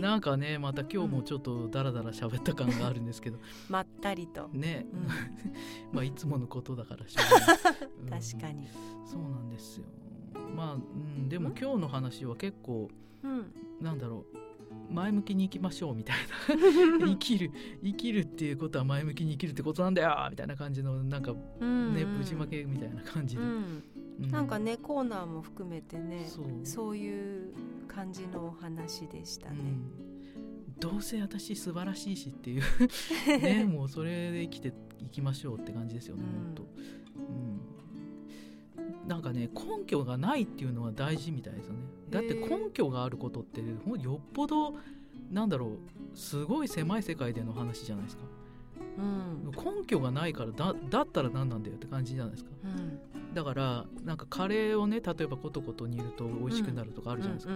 [0.00, 3.38] なんかねまた今日もちょっとダラダラ喋った感があるんですけど。
[3.68, 4.46] まったりと。
[4.52, 5.08] ね、うん、
[5.92, 8.68] まあいつものことだからしょうがない、 確かに。
[9.04, 9.86] そうなんですよ。
[10.54, 12.88] まあ、うん、でも今日の話は結構、
[13.24, 14.47] うん、なんだろう
[14.90, 16.16] 前向きに生きましょうみたい
[16.48, 17.06] な。
[17.06, 17.50] 生きる
[17.82, 20.28] 生きるっていうことは前向きに生きるってことなんだよ。
[20.30, 21.96] みたいな感じのなんかね、うん。
[21.96, 23.82] うん、ぶちまけみたいな感じで、うん。
[24.22, 26.26] うん、なんかねコーナーも含めてね
[26.64, 26.96] そう。
[26.96, 27.52] いう
[27.86, 29.56] 感じのお話でしたね。
[30.80, 32.62] どうせ私素晴らしいしっていう。
[33.42, 36.62] ねもうそれで生きていきましょうって感じですよね、うん、と、
[37.16, 37.60] うん、
[39.08, 41.78] なんかね根拠がないっていうのは大事みたいですよね。
[42.10, 44.74] だって根拠があることってよっぽど
[45.30, 48.22] なんだろうすごい狭い世界での話じゃないですか、
[48.98, 52.50] うん、根拠がないからだだったら何なんだよって感じじゃないですか、
[53.34, 57.52] だからなんかカレーをね例えばコトコト煮ると美味しくなるとかあるじゃないですか、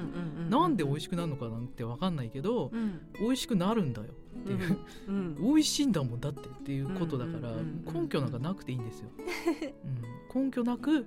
[0.50, 3.00] なんで美味しくなるのかなんて分かんないけど、うん。
[3.20, 7.52] 美味しくなるんだよっていう、うん美味しいんだもんだってっていうことだから、
[7.92, 9.08] 根拠なんかなくていいんですよ、
[10.34, 11.04] うん、根拠なくうん。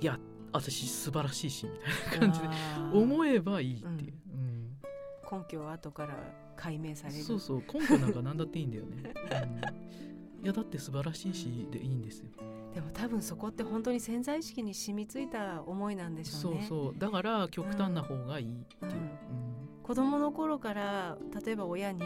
[0.00, 0.18] いや
[0.52, 1.72] 私素晴らしいしみ
[2.10, 2.48] たいな感じで
[2.92, 4.76] 思えばいいっていう、うん。
[5.30, 6.16] 根拠は後から
[6.56, 7.24] 解明される。
[7.24, 7.62] そうそう。
[7.72, 10.13] 根拠なんか何だっていいんだよね、うん、
[10.44, 12.26] いやだって素晴らしいしでいいんですよ。
[12.74, 16.66] でも多分そこって本当に潜在意識に染みついた思いなんでしょそううね。
[16.68, 18.98] そうだから極端な方がいいっていう、うん。
[18.98, 19.08] うん。
[19.82, 22.02] 子供の頃から例えば親に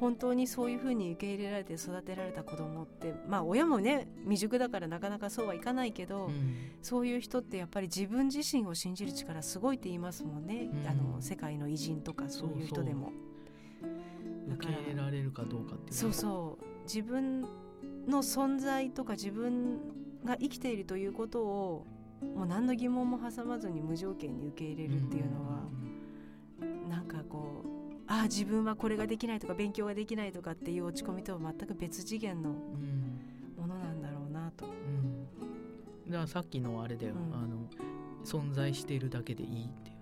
[0.00, 6.54] 本当にそういうふうに受け入れられて育てられた子供ってまあ親もね未熟だからなかなかそうはいかないけど、うん。
[6.80, 10.88] そういう人ってやっぱり自分自身を信じる力すごいって言いますもんね、うん。
[10.88, 13.12] あの世界の偉人とかそういう人でも。
[14.48, 14.70] だから。
[14.70, 16.64] 受け入れられるかどうかっていうそうそう。
[16.84, 17.46] 自分
[18.08, 19.78] の存在とか自分
[20.24, 21.86] が生きているということを
[22.34, 25.60] もう何の疑問も挟まずに無条件に受け入れるっていうのは、
[26.88, 27.74] なんかこう
[28.06, 33.20] ああ自分はこれができないとか勉強ができないとかっていう落ち込みとは全く別次元のうん。
[33.56, 34.66] ものなんだろうなと。
[34.66, 36.10] うん。
[36.10, 37.34] だからさっきのあれだよ、うん。
[37.34, 37.68] あの
[38.24, 39.96] 存在しているだけでいいっていう。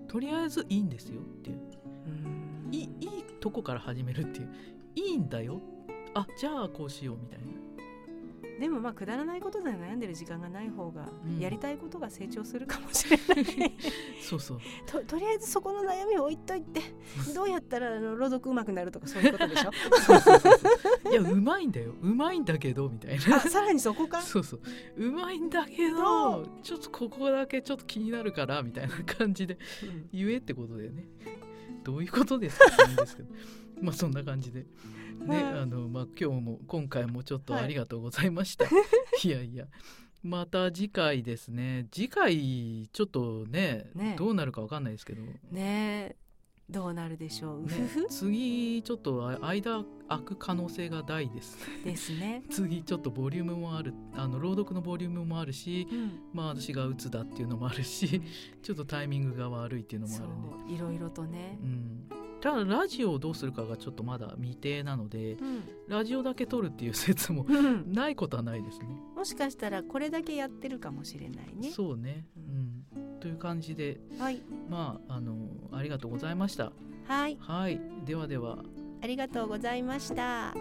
[0.00, 0.06] うん。
[0.06, 1.60] とりあえずいいんですよっていう。
[2.66, 2.74] うん。
[2.74, 4.48] いいいいとこから始めるっていう。
[4.94, 5.60] いいんだよ
[6.14, 7.46] あじゃあこうしようみたいな。
[8.58, 11.38] でもまあくだらないことで悩んでる時間がない方がうん。
[11.38, 13.46] やりたいことが成長するかもしれない、
[14.20, 14.58] そうそう。
[14.84, 16.80] ととりあえずそこの悩みを置いといて
[17.36, 19.70] どうやったらあの朗読うまくなるとかそういうことでしょ？
[20.04, 20.68] そうそうそうそ
[21.08, 21.12] う。
[21.12, 21.94] いやうまいんだよ。
[22.02, 23.36] うまいんだけどみたいな。
[23.36, 24.20] あさらにそこか？
[24.22, 24.60] そうそう。
[24.96, 30.08] うまいんだけどちょっとここだけちょっと気になるからみたいな感じでうん。
[30.12, 31.06] 言えってことだよね。
[31.84, 33.28] どういうことですかって言うんですけど。
[33.82, 34.66] まあそんな感じで
[35.26, 35.52] ね、はい。
[35.60, 38.66] あのまあ今日も今回もちょっとありがとうございました、
[39.24, 39.66] い、やいや。
[40.22, 41.86] また次回ですね。
[41.90, 44.16] 次回ちょっとねね。
[44.18, 46.16] どうなるかわかんないですけど、ね、
[46.68, 51.56] どうなるでしょう、うふふ次ちょっとあ間空く可能性が大です。
[51.84, 53.94] ですね、 次ちょっとボリュームもある。
[54.14, 58.20] あの朗読のボリュームもあるしうん、まあ私が鬱だっていうのもあるし
[58.62, 60.72] ちょっとタイミングが悪いっていうのもあそるんで。
[60.72, 60.76] う。
[60.76, 61.58] いろいろとね。
[61.62, 62.08] う、ん、
[62.40, 65.62] ただラジオをどうするかがちょっとまだ未定なのでうん。
[65.88, 68.86] ラジオだけ撮るっていう説もうん、ないことはないですね。
[69.16, 71.70] もしかしたらこれだけやってるかもしれないね。
[71.70, 74.40] そうね、うん、という感じではい。
[74.68, 75.34] まああの
[75.72, 76.72] ありがとうございました。
[77.06, 77.36] はい。
[77.40, 77.80] はい。
[78.04, 78.58] ではでは。
[79.02, 80.54] ありがとうございました